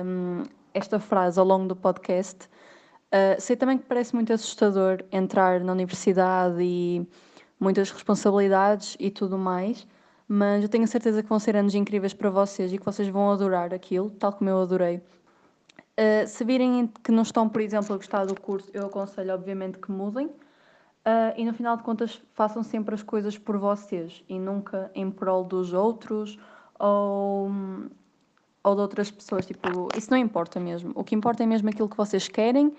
um, 0.06 0.44
esta 0.74 1.02
frase 1.02 1.38
ao 1.38 1.46
longo 1.46 1.68
do 1.68 1.76
podcast. 1.76 2.48
sei 3.40 3.58
também 3.58 3.78
que 3.78 3.84
parece 3.84 4.16
muito 4.16 4.32
assustador 4.32 5.04
entrar 5.12 5.60
na 5.60 5.74
universidade 5.74 6.62
e 6.62 7.06
muitas 7.60 7.92
responsabilidades 7.92 8.96
e 9.02 9.12
tudo 9.12 9.38
mais, 9.38 9.86
mas 10.32 10.62
eu 10.62 10.70
tenho 10.70 10.88
certeza 10.88 11.24
que 11.24 11.28
vão 11.28 11.40
ser 11.40 11.56
anos 11.56 11.74
incríveis 11.74 12.14
para 12.14 12.30
vocês 12.30 12.72
e 12.72 12.78
que 12.78 12.86
vocês 12.86 13.08
vão 13.08 13.32
adorar 13.32 13.74
aquilo, 13.74 14.12
tal 14.12 14.32
como 14.32 14.48
eu 14.48 14.62
adorei. 14.62 14.98
Uh, 14.98 16.28
se 16.28 16.46
virem 16.46 16.88
que 17.04 17.12
não 17.12 17.24
estão, 17.24 17.50
por 17.50 17.60
exemplo, 17.60 17.96
a 17.96 17.98
gostar 17.98 18.26
do 18.26 18.40
curso, 18.40 18.70
eu 18.72 18.86
aconselho, 18.86 19.34
obviamente, 19.34 19.80
que 19.80 19.92
mudem. 19.92 20.28
Uh, 20.28 21.34
e 21.36 21.44
no 21.44 21.54
final 21.54 21.76
de 21.76 21.82
contas, 21.82 22.22
façam 22.36 22.62
sempre 22.62 22.94
as 22.94 23.02
coisas 23.02 23.40
por 23.40 23.58
vocês 23.58 24.24
e 24.30 24.38
nunca 24.38 24.92
em 24.94 25.10
prol 25.10 25.44
dos 25.44 25.74
outros 25.74 26.38
ou, 26.78 27.50
ou 28.64 28.76
de 28.76 28.82
outras 28.82 29.10
pessoas. 29.10 29.48
Tipo, 29.48 29.90
isso 29.98 30.12
não 30.12 30.18
importa 30.18 30.60
mesmo. 30.60 30.92
O 30.94 31.04
que 31.04 31.16
importa 31.16 31.42
é 31.42 31.48
mesmo 31.48 31.70
aquilo 31.70 31.90
que 31.90 31.98
vocês 31.98 32.28
querem 32.28 32.72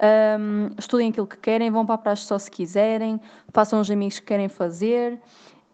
um, 0.00 0.70
estudem 0.78 1.10
aquilo 1.10 1.26
que 1.26 1.36
querem, 1.36 1.70
vão 1.70 1.84
para 1.84 1.94
a 1.94 1.98
praxe 1.98 2.24
só 2.24 2.38
se 2.38 2.50
quiserem, 2.50 3.20
façam 3.52 3.80
os 3.80 3.90
amigos 3.90 4.18
que 4.18 4.26
querem 4.26 4.48
fazer 4.48 5.20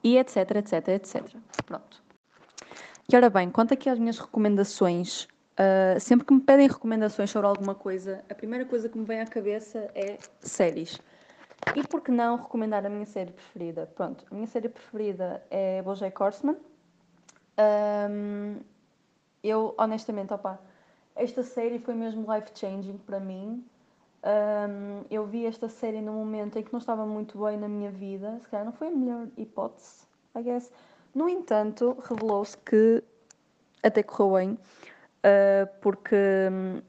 e 0.06 0.18
etc, 0.18 0.36
etc, 0.54 0.88
etc. 0.88 1.24
Pronto. 1.66 2.00
E 3.12 3.16
ora 3.16 3.28
bem, 3.28 3.50
quanto 3.50 3.74
aqui 3.74 3.90
às 3.90 3.98
minhas 3.98 4.20
recomendações, 4.20 5.24
uh, 5.24 5.98
sempre 5.98 6.24
que 6.24 6.32
me 6.32 6.40
pedem 6.40 6.68
recomendações 6.68 7.28
sobre 7.28 7.48
alguma 7.48 7.74
coisa, 7.74 8.24
a 8.30 8.34
primeira 8.34 8.64
coisa 8.64 8.88
que 8.88 8.96
me 8.96 9.04
vem 9.04 9.20
à 9.20 9.26
cabeça 9.26 9.90
é 9.96 10.16
séries. 10.38 11.00
E 11.74 11.82
por 11.82 12.02
que 12.02 12.12
não 12.12 12.36
recomendar 12.36 12.86
a 12.86 12.88
minha 12.88 13.04
série 13.04 13.32
preferida? 13.32 13.90
Pronto, 13.96 14.24
a 14.30 14.34
minha 14.34 14.46
série 14.46 14.68
preferida 14.68 15.42
é 15.50 15.82
BoJack 15.82 16.22
Horseman. 16.22 16.56
Um, 17.58 18.60
eu, 19.42 19.74
honestamente, 19.76 20.32
opa, 20.32 20.60
esta 21.16 21.42
série 21.42 21.80
foi 21.80 21.94
mesmo 21.94 22.32
life-changing 22.32 22.98
para 22.98 23.18
mim. 23.18 23.64
Um, 24.26 25.04
eu 25.08 25.24
vi 25.24 25.46
esta 25.46 25.68
série 25.68 26.00
num 26.00 26.14
momento 26.14 26.58
em 26.58 26.62
que 26.64 26.72
não 26.72 26.80
estava 26.80 27.06
muito 27.06 27.38
bem 27.44 27.56
na 27.56 27.68
minha 27.68 27.92
vida, 27.92 28.36
se 28.40 28.48
calhar 28.48 28.66
não 28.66 28.72
foi 28.72 28.88
a 28.88 28.90
melhor 28.90 29.28
hipótese, 29.36 30.04
I 30.34 30.42
guess. 30.42 30.72
No 31.14 31.28
entanto, 31.28 31.96
revelou-se 32.02 32.58
que 32.58 33.04
até 33.84 34.02
correu 34.02 34.34
bem, 34.34 34.50
uh, 34.52 35.80
porque 35.80 36.16
um, 36.50 36.82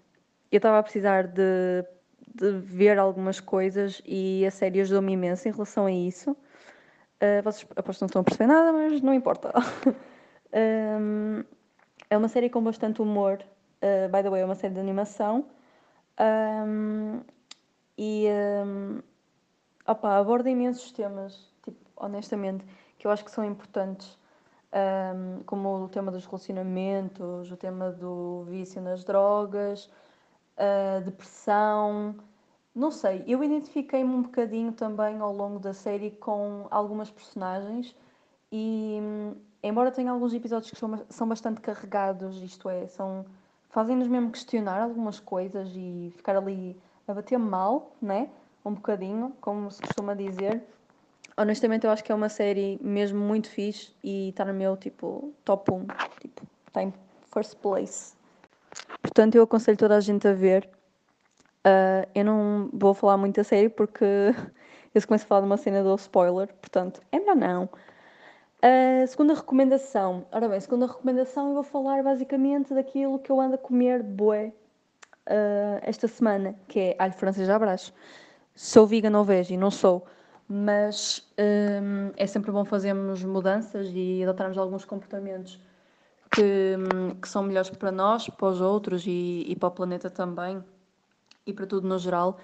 eu 0.52 0.58
estava 0.58 0.80
a 0.80 0.84
precisar 0.84 1.28
de, 1.28 1.86
de, 2.34 2.54
ver 2.54 2.98
algumas 2.98 3.40
coisas 3.40 4.02
e 4.04 4.44
a 4.44 4.50
série 4.50 4.82
ajudou-me 4.82 5.14
imenso 5.14 5.48
em 5.48 5.52
relação 5.52 5.86
a 5.86 5.92
isso. 5.92 6.32
Uh, 6.32 7.44
vocês 7.44 7.68
aposto 7.76 8.02
não 8.02 8.08
estão 8.08 8.22
a 8.22 8.26
perceber 8.26 8.48
nada, 8.48 8.74
mas 8.74 9.00
não 9.00 9.14
importa. 9.14 9.54
um, 11.00 11.44
é 12.10 12.18
uma 12.18 12.30
série 12.30 12.50
com 12.50 12.64
bastante 12.64 13.00
humor, 13.00 13.46
uh, 13.84 14.10
by 14.12 14.24
the 14.24 14.30
way, 14.32 14.42
é 14.42 14.46
uma 14.46 14.56
série 14.56 14.74
de 14.74 14.80
animação. 14.80 15.46
Um, 16.20 17.07
e 17.98 18.28
um, 18.66 19.02
opa, 19.88 20.18
aborda 20.18 20.50
imensos 20.50 20.92
temas, 20.92 21.52
tipo, 21.64 21.78
honestamente, 21.96 22.64
que 22.98 23.08
eu 23.08 23.12
acho 23.12 23.26
que 23.26 23.32
são 23.32 23.44
importantes, 23.44 24.18
um, 25.16 25.44
como 25.44 25.86
o 25.86 25.90
tema 25.90 26.12
dos 26.12 26.26
relacionamentos, 26.26 27.52
o 27.52 27.58
tema 27.58 27.92
do 27.92 28.44
vício 28.48 28.82
nas 28.82 29.04
drogas, 29.04 29.90
a 30.58 31.00
depressão. 31.00 32.16
Não 32.76 32.92
sei, 32.92 33.24
eu 33.26 33.44
identifiquei-me 33.44 34.14
um 34.14 34.22
bocadinho 34.22 34.72
também 34.72 35.20
ao 35.20 35.34
longo 35.34 35.60
da 35.60 35.74
série 35.74 36.12
com 36.12 36.68
algumas 36.70 37.10
personagens 37.10 37.96
e, 38.52 39.00
embora 39.64 39.92
tenha 39.92 40.12
alguns 40.12 40.34
episódios 40.34 40.70
que 40.72 40.78
são, 40.78 41.04
são 41.10 41.28
bastante 41.28 41.60
carregados, 41.60 42.42
isto 42.44 42.70
é, 42.70 42.88
são 42.88 43.26
fazem-nos 43.70 44.08
mesmo 44.08 44.32
questionar 44.32 44.82
algumas 44.82 45.20
coisas 45.20 45.70
e 45.76 46.12
ficar 46.16 46.36
ali 46.38 46.80
a 47.08 47.14
bater 47.14 47.40
mal, 47.40 47.96
né? 48.02 48.30
Um 48.66 48.74
bocadinho, 48.74 49.34
como 49.40 49.72
se 49.72 49.82
costuma 49.82 50.14
dizer. 50.14 50.62
Honestamente, 51.38 51.86
eu 51.86 51.92
acho 51.92 52.04
que 52.04 52.12
é 52.12 52.16
uma 52.16 52.28
série 52.28 52.78
mesmo 52.82 53.20
muito 53.20 53.50
fixe 53.50 53.94
e 54.04 54.30
está 54.30 54.44
no 54.44 54.54
meu, 54.54 54.76
tipo, 54.76 55.34
top 55.46 55.72
1. 55.72 55.88
Tipo, 56.20 56.42
está 56.68 56.84
em 56.84 56.94
first 57.32 57.56
place. 57.58 58.14
Portanto, 59.02 59.36
eu 59.36 59.44
aconselho 59.44 59.78
toda 59.78 59.96
a 59.96 60.02
gente 60.02 60.28
a 60.28 60.34
ver. 60.34 60.70
Uh, 61.66 62.08
eu 62.14 62.26
não 62.26 62.70
vou 62.74 62.94
falar 62.94 63.18
muito 63.18 63.40
a 63.40 63.44
série 63.44 63.70
porque 63.70 64.04
eu 64.94 65.08
começo 65.08 65.26
a 65.26 65.28
falar 65.28 65.42
de 65.42 65.48
uma 65.48 65.58
cena 65.58 65.84
do 65.84 65.96
spoiler, 65.96 66.54
portanto, 66.56 67.02
é 67.12 67.20
melhor 67.20 67.36
não. 67.36 67.70
A 68.62 69.08
segunda 69.08 69.34
recomendação. 69.34 70.26
Ora 70.32 70.50
bem, 70.50 70.60
segunda 70.60 70.88
recomendação 70.88 71.50
eu 71.50 71.54
vou 71.54 71.64
falar 71.64 72.04
basicamente 72.04 72.74
daquilo 72.74 73.20
que 73.20 73.32
eu 73.32 73.40
ando 73.40 73.56
a 73.56 73.58
comer 73.58 74.02
bué 74.02 74.52
uh, 75.28 75.80
esta 75.82 76.08
semana, 76.08 76.56
que 76.68 76.80
é 76.80 76.96
alho 77.00 77.14
francês 77.14 77.50
à 77.50 77.58
brás. 77.60 77.94
Sou 78.56 78.88
vegan 78.88 79.18
ou 79.18 79.24
veggie, 79.24 79.58
não 79.58 79.70
sou, 79.70 80.06
mas 80.50 81.28
um, 81.40 82.12
é 82.18 82.26
sempre 82.26 82.52
bom 82.52 82.66
fazermos 82.66 83.24
mudanças 83.24 83.90
e 83.94 84.24
adotarmos 84.24 84.58
alguns 84.58 84.84
comportamentos 84.84 85.60
que, 86.32 86.76
que 87.22 87.30
são 87.30 87.44
melhores 87.44 87.70
para 87.70 87.92
nós, 87.92 88.28
para 88.30 88.48
os 88.48 88.62
outros 88.62 89.06
e, 89.06 89.46
e 89.48 89.56
para 89.56 89.68
o 89.68 89.72
planeta 89.72 90.10
também 90.10 90.64
e 91.46 91.54
para 91.54 91.68
tudo 91.68 91.88
no 91.88 92.00
geral. 92.00 92.38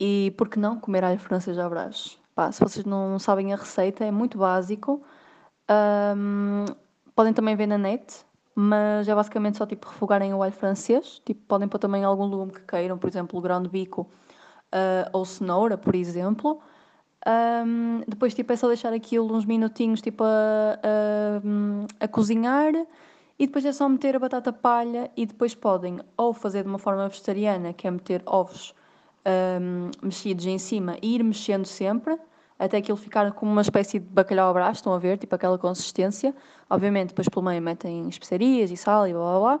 E 0.00 0.34
por 0.36 0.48
que 0.48 0.58
não 0.58 0.80
comer 0.80 1.04
alho 1.04 1.18
francês 1.20 1.58
à 1.58 1.68
brás? 1.68 2.18
Pá, 2.34 2.50
se 2.50 2.60
vocês 2.60 2.84
não 2.84 3.18
sabem 3.18 3.52
a 3.52 3.56
receita, 3.56 4.04
é 4.04 4.10
muito 4.10 4.38
básico 4.38 5.00
um, 5.70 6.64
podem 7.14 7.32
também 7.32 7.56
ver 7.56 7.66
na 7.66 7.78
net, 7.78 8.24
mas 8.54 9.08
é 9.08 9.14
basicamente 9.14 9.58
só 9.58 9.66
tipo 9.66 9.88
refogarem 9.88 10.32
o 10.34 10.42
alho 10.42 10.52
francês. 10.52 11.20
Tipo, 11.24 11.40
podem 11.46 11.68
pôr 11.68 11.78
também 11.78 12.04
algum 12.04 12.24
legume 12.26 12.52
que 12.52 12.62
queiram, 12.62 12.98
por 12.98 13.08
exemplo, 13.08 13.40
grão 13.40 13.62
de 13.62 13.68
bico 13.68 14.02
uh, 14.72 15.10
ou 15.12 15.24
cenoura, 15.24 15.76
por 15.76 15.94
exemplo. 15.94 16.60
Um, 17.26 18.02
depois 18.06 18.34
tipo, 18.34 18.52
é 18.52 18.56
só 18.56 18.68
deixar 18.68 18.92
aquilo 18.92 19.34
uns 19.34 19.46
minutinhos 19.46 20.02
tipo, 20.02 20.22
a, 20.24 20.78
a, 20.82 22.04
a, 22.04 22.08
cozinhar 22.08 22.74
e 23.38 23.46
depois 23.46 23.64
é 23.64 23.72
só 23.72 23.88
meter 23.88 24.14
a 24.14 24.18
batata 24.18 24.52
palha 24.52 25.10
e 25.16 25.24
depois 25.24 25.54
podem 25.54 26.00
ou 26.18 26.34
fazer 26.34 26.62
de 26.64 26.68
uma 26.68 26.78
forma 26.78 27.08
vegetariana, 27.08 27.72
que 27.72 27.88
é 27.88 27.90
meter 27.90 28.22
ovos 28.26 28.74
um, 29.26 29.90
mexidos 30.02 30.44
em 30.46 30.58
cima 30.58 30.98
e 31.00 31.14
ir 31.14 31.24
mexendo 31.24 31.64
sempre 31.64 32.18
até 32.58 32.78
aquilo 32.78 32.96
ficar 32.96 33.32
como 33.32 33.50
uma 33.50 33.62
espécie 33.62 33.98
de 33.98 34.06
bacalhau 34.06 34.56
à 34.56 34.70
estão 34.70 34.92
a 34.92 34.98
ver, 34.98 35.18
tipo 35.18 35.34
aquela 35.34 35.58
consistência. 35.58 36.34
Obviamente, 36.70 37.08
depois 37.08 37.28
pelo 37.28 37.44
meio 37.44 37.60
metem 37.60 38.08
especiarias 38.08 38.70
e 38.70 38.76
sal 38.76 39.08
e 39.08 39.12
blá 39.12 39.38
blá 39.38 39.40
blá. 39.40 39.60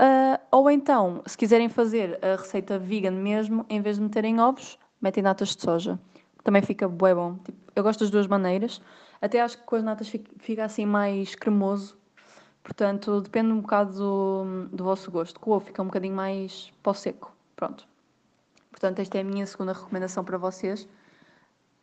Uh, 0.00 0.40
ou 0.50 0.70
então, 0.70 1.22
se 1.26 1.36
quiserem 1.36 1.68
fazer 1.68 2.18
a 2.24 2.36
receita 2.36 2.78
vegan 2.78 3.10
mesmo, 3.10 3.66
em 3.68 3.82
vez 3.82 3.96
de 3.96 4.02
meterem 4.02 4.40
ovos, 4.40 4.78
metem 5.00 5.22
natas 5.22 5.54
de 5.54 5.62
soja. 5.62 5.98
Também 6.42 6.62
fica 6.62 6.88
bué 6.88 7.14
bom. 7.14 7.36
Tipo, 7.44 7.58
eu 7.76 7.82
gosto 7.82 8.00
das 8.00 8.10
duas 8.10 8.26
maneiras. 8.26 8.80
Até 9.20 9.40
acho 9.40 9.58
que 9.58 9.64
com 9.64 9.76
as 9.76 9.82
natas 9.82 10.08
fica, 10.08 10.30
fica 10.38 10.64
assim 10.64 10.86
mais 10.86 11.34
cremoso. 11.34 11.98
Portanto, 12.62 13.20
depende 13.20 13.52
um 13.52 13.60
bocado 13.60 13.92
do, 13.92 14.68
do 14.72 14.84
vosso 14.84 15.10
gosto. 15.10 15.38
Com 15.38 15.50
o 15.50 15.54
ovo 15.54 15.66
fica 15.66 15.82
um 15.82 15.86
bocadinho 15.86 16.14
mais 16.14 16.72
pó 16.82 16.94
seco. 16.94 17.34
Pronto. 17.56 17.86
Portanto, 18.70 19.00
esta 19.00 19.18
é 19.18 19.20
a 19.20 19.24
minha 19.24 19.46
segunda 19.46 19.72
recomendação 19.72 20.24
para 20.24 20.38
vocês. 20.38 20.88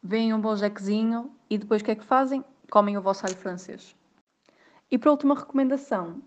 Vêm 0.03 0.33
um 0.33 0.39
bom 0.39 0.55
jequezinho 0.55 1.31
e 1.49 1.57
depois 1.57 1.81
o 1.81 1.86
que 1.86 1.91
é 1.91 1.95
que 1.95 2.03
fazem? 2.03 2.43
Comem 2.69 2.97
o 2.97 3.01
vosso 3.01 3.25
alho 3.25 3.36
francês. 3.36 3.95
E 4.89 4.97
para 4.97 5.10
a 5.10 5.13
última 5.13 5.36
recomendação, 5.36 6.21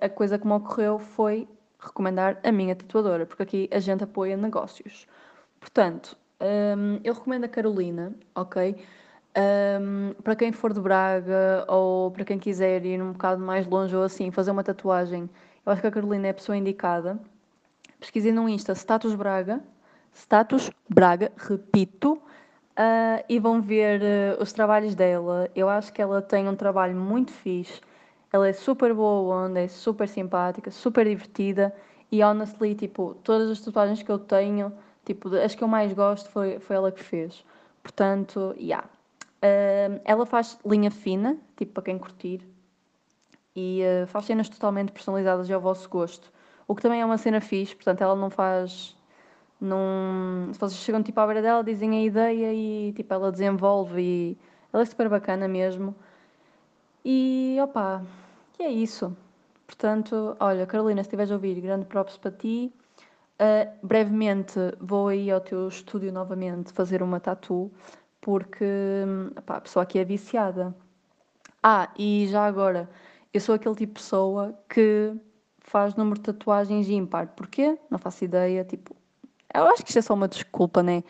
a 0.00 0.08
coisa 0.08 0.38
que 0.38 0.46
me 0.46 0.52
ocorreu 0.52 0.98
foi 0.98 1.48
recomendar 1.78 2.40
a 2.42 2.50
minha 2.50 2.74
tatuadora, 2.74 3.26
porque 3.26 3.42
aqui 3.42 3.68
a 3.72 3.78
gente 3.78 4.02
apoia 4.04 4.36
negócios. 4.36 5.06
Portanto, 5.60 6.16
um, 6.40 7.00
eu 7.04 7.14
recomendo 7.14 7.44
a 7.44 7.48
Carolina, 7.48 8.14
ok? 8.34 8.76
Um, 9.36 10.14
para 10.22 10.34
quem 10.34 10.52
for 10.52 10.72
de 10.72 10.80
Braga 10.80 11.64
ou 11.68 12.10
para 12.10 12.24
quem 12.24 12.38
quiser 12.38 12.84
ir 12.84 13.00
um 13.02 13.12
bocado 13.12 13.42
mais 13.42 13.66
longe 13.66 13.94
ou 13.94 14.02
assim, 14.02 14.30
fazer 14.30 14.50
uma 14.50 14.64
tatuagem, 14.64 15.28
eu 15.64 15.72
acho 15.72 15.80
que 15.80 15.86
a 15.86 15.90
Carolina 15.90 16.28
é 16.28 16.30
a 16.30 16.34
pessoa 16.34 16.56
indicada. 16.56 17.18
Pesquisem 18.00 18.32
no 18.32 18.48
Insta 18.48 18.74
Status 18.74 19.14
Braga, 19.14 19.62
Status 20.12 20.70
Braga, 20.88 21.32
repito, 21.36 22.20
uh, 22.78 23.24
e 23.28 23.38
vão 23.38 23.60
ver 23.60 24.00
uh, 24.02 24.42
os 24.42 24.52
trabalhos 24.52 24.94
dela. 24.94 25.48
Eu 25.54 25.68
acho 25.68 25.92
que 25.92 26.00
ela 26.00 26.22
tem 26.22 26.48
um 26.48 26.56
trabalho 26.56 26.96
muito 26.96 27.32
fixe. 27.32 27.80
Ela 28.32 28.48
é 28.48 28.52
super 28.52 28.92
boa 28.92 29.46
onda, 29.46 29.60
é 29.60 29.68
super 29.68 30.08
simpática, 30.08 30.70
super 30.70 31.06
divertida 31.06 31.74
e 32.10 32.22
honestly, 32.22 32.74
tipo, 32.74 33.16
todas 33.22 33.50
as 33.50 33.60
tatuagens 33.60 34.02
que 34.02 34.10
eu 34.10 34.18
tenho, 34.18 34.72
tipo, 35.04 35.34
as 35.36 35.54
que 35.54 35.64
eu 35.64 35.68
mais 35.68 35.92
gosto 35.92 36.30
foi, 36.30 36.58
foi 36.58 36.76
ela 36.76 36.92
que 36.92 37.02
fez. 37.02 37.44
Portanto, 37.82 38.54
yeah. 38.58 38.86
Uh, 39.36 40.00
ela 40.04 40.26
faz 40.26 40.58
linha 40.66 40.90
fina, 40.90 41.36
tipo, 41.56 41.72
para 41.72 41.84
quem 41.84 41.98
curtir, 41.98 42.40
e 43.54 43.80
uh, 43.82 44.06
faz 44.06 44.26
cenas 44.26 44.48
totalmente 44.48 44.92
personalizadas 44.92 45.50
ao 45.50 45.60
vosso 45.60 45.88
gosto. 45.88 46.32
O 46.68 46.74
que 46.74 46.82
também 46.82 47.00
é 47.00 47.04
uma 47.04 47.18
cena 47.18 47.40
fixe, 47.40 47.74
portanto, 47.74 48.02
ela 48.02 48.16
não 48.16 48.28
faz. 48.28 48.95
Não... 49.60 50.50
Se 50.52 50.58
vocês 50.58 50.80
chegam 50.80 51.02
tipo 51.02 51.18
à 51.20 51.26
beira 51.26 51.42
dela, 51.42 51.64
dizem 51.64 51.96
a 51.98 52.02
ideia 52.02 52.52
e 52.52 52.92
tipo, 52.92 53.12
ela 53.12 53.32
desenvolve 53.32 54.00
e 54.00 54.38
ela 54.72 54.82
é 54.82 54.86
super 54.86 55.08
bacana 55.08 55.48
mesmo. 55.48 55.94
E 57.04 57.56
opa, 57.62 58.04
e 58.58 58.62
é 58.64 58.70
isso. 58.70 59.16
Portanto, 59.66 60.36
olha, 60.40 60.66
Carolina, 60.66 61.02
se 61.02 61.08
estiveres 61.08 61.30
a 61.30 61.34
ouvir, 61.34 61.60
grande 61.60 61.86
props 61.86 62.16
para 62.16 62.30
ti. 62.30 62.72
Uh, 63.38 63.86
brevemente 63.86 64.58
vou 64.80 65.08
aí 65.08 65.30
ao 65.30 65.40
teu 65.40 65.68
estúdio 65.68 66.10
novamente 66.10 66.72
fazer 66.72 67.02
uma 67.02 67.20
tatu, 67.20 67.70
porque 68.20 68.64
a 69.46 69.60
pessoa 69.60 69.82
aqui 69.82 69.98
é 69.98 70.04
viciada. 70.04 70.74
Ah, 71.62 71.90
e 71.98 72.26
já 72.28 72.46
agora, 72.46 72.88
eu 73.34 73.40
sou 73.40 73.54
aquele 73.54 73.74
tipo 73.74 73.94
de 73.94 74.00
pessoa 74.00 74.58
que 74.68 75.14
faz 75.60 75.94
número 75.94 76.16
de 76.18 76.24
tatuagens 76.32 76.88
ímpar. 76.88 77.28
Porquê? 77.36 77.78
Não 77.90 77.98
faço 77.98 78.24
ideia. 78.24 78.64
Tipo, 78.64 78.96
eu 79.58 79.68
acho 79.68 79.82
que 79.82 79.90
isto 79.90 79.98
é 79.98 80.02
só 80.02 80.14
uma 80.14 80.28
desculpa, 80.28 80.82
né? 80.82 81.02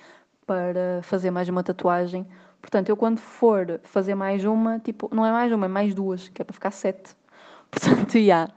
Para 0.47 1.01
fazer 1.03 1.31
mais 1.31 1.49
uma 1.49 1.63
tatuagem. 1.63 2.27
Portanto, 2.61 2.89
eu 2.89 2.97
quando 2.97 3.19
for 3.19 3.81
fazer 3.85 4.15
mais 4.15 4.45
uma, 4.45 4.79
tipo, 4.79 5.09
não 5.15 5.25
é 5.25 5.31
mais 5.33 5.53
uma, 5.53 5.67
é 5.67 5.69
mais 5.69 5.95
duas, 5.95 6.29
que 6.29 6.43
é 6.43 6.45
para 6.45 6.55
ficar 6.55 6.71
sete. 6.71 7.15
Portanto, 7.71 8.13
já. 8.13 8.19
Yeah. 8.19 8.53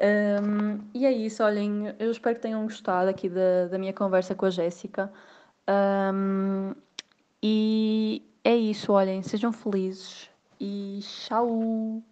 Um, 0.00 0.80
e 0.94 1.04
é 1.04 1.12
isso, 1.12 1.42
olhem, 1.42 1.94
eu 1.98 2.10
espero 2.10 2.36
que 2.36 2.42
tenham 2.42 2.62
gostado 2.62 3.10
aqui 3.10 3.28
da, 3.28 3.66
da 3.70 3.78
minha 3.78 3.92
conversa 3.92 4.34
com 4.34 4.46
a 4.46 4.50
Jéssica. 4.50 5.12
Um, 5.68 6.74
e 7.42 8.22
é 8.42 8.56
isso, 8.56 8.92
olhem, 8.92 9.22
sejam 9.22 9.52
felizes 9.52 10.30
e 10.58 11.00
tchau! 11.02 12.02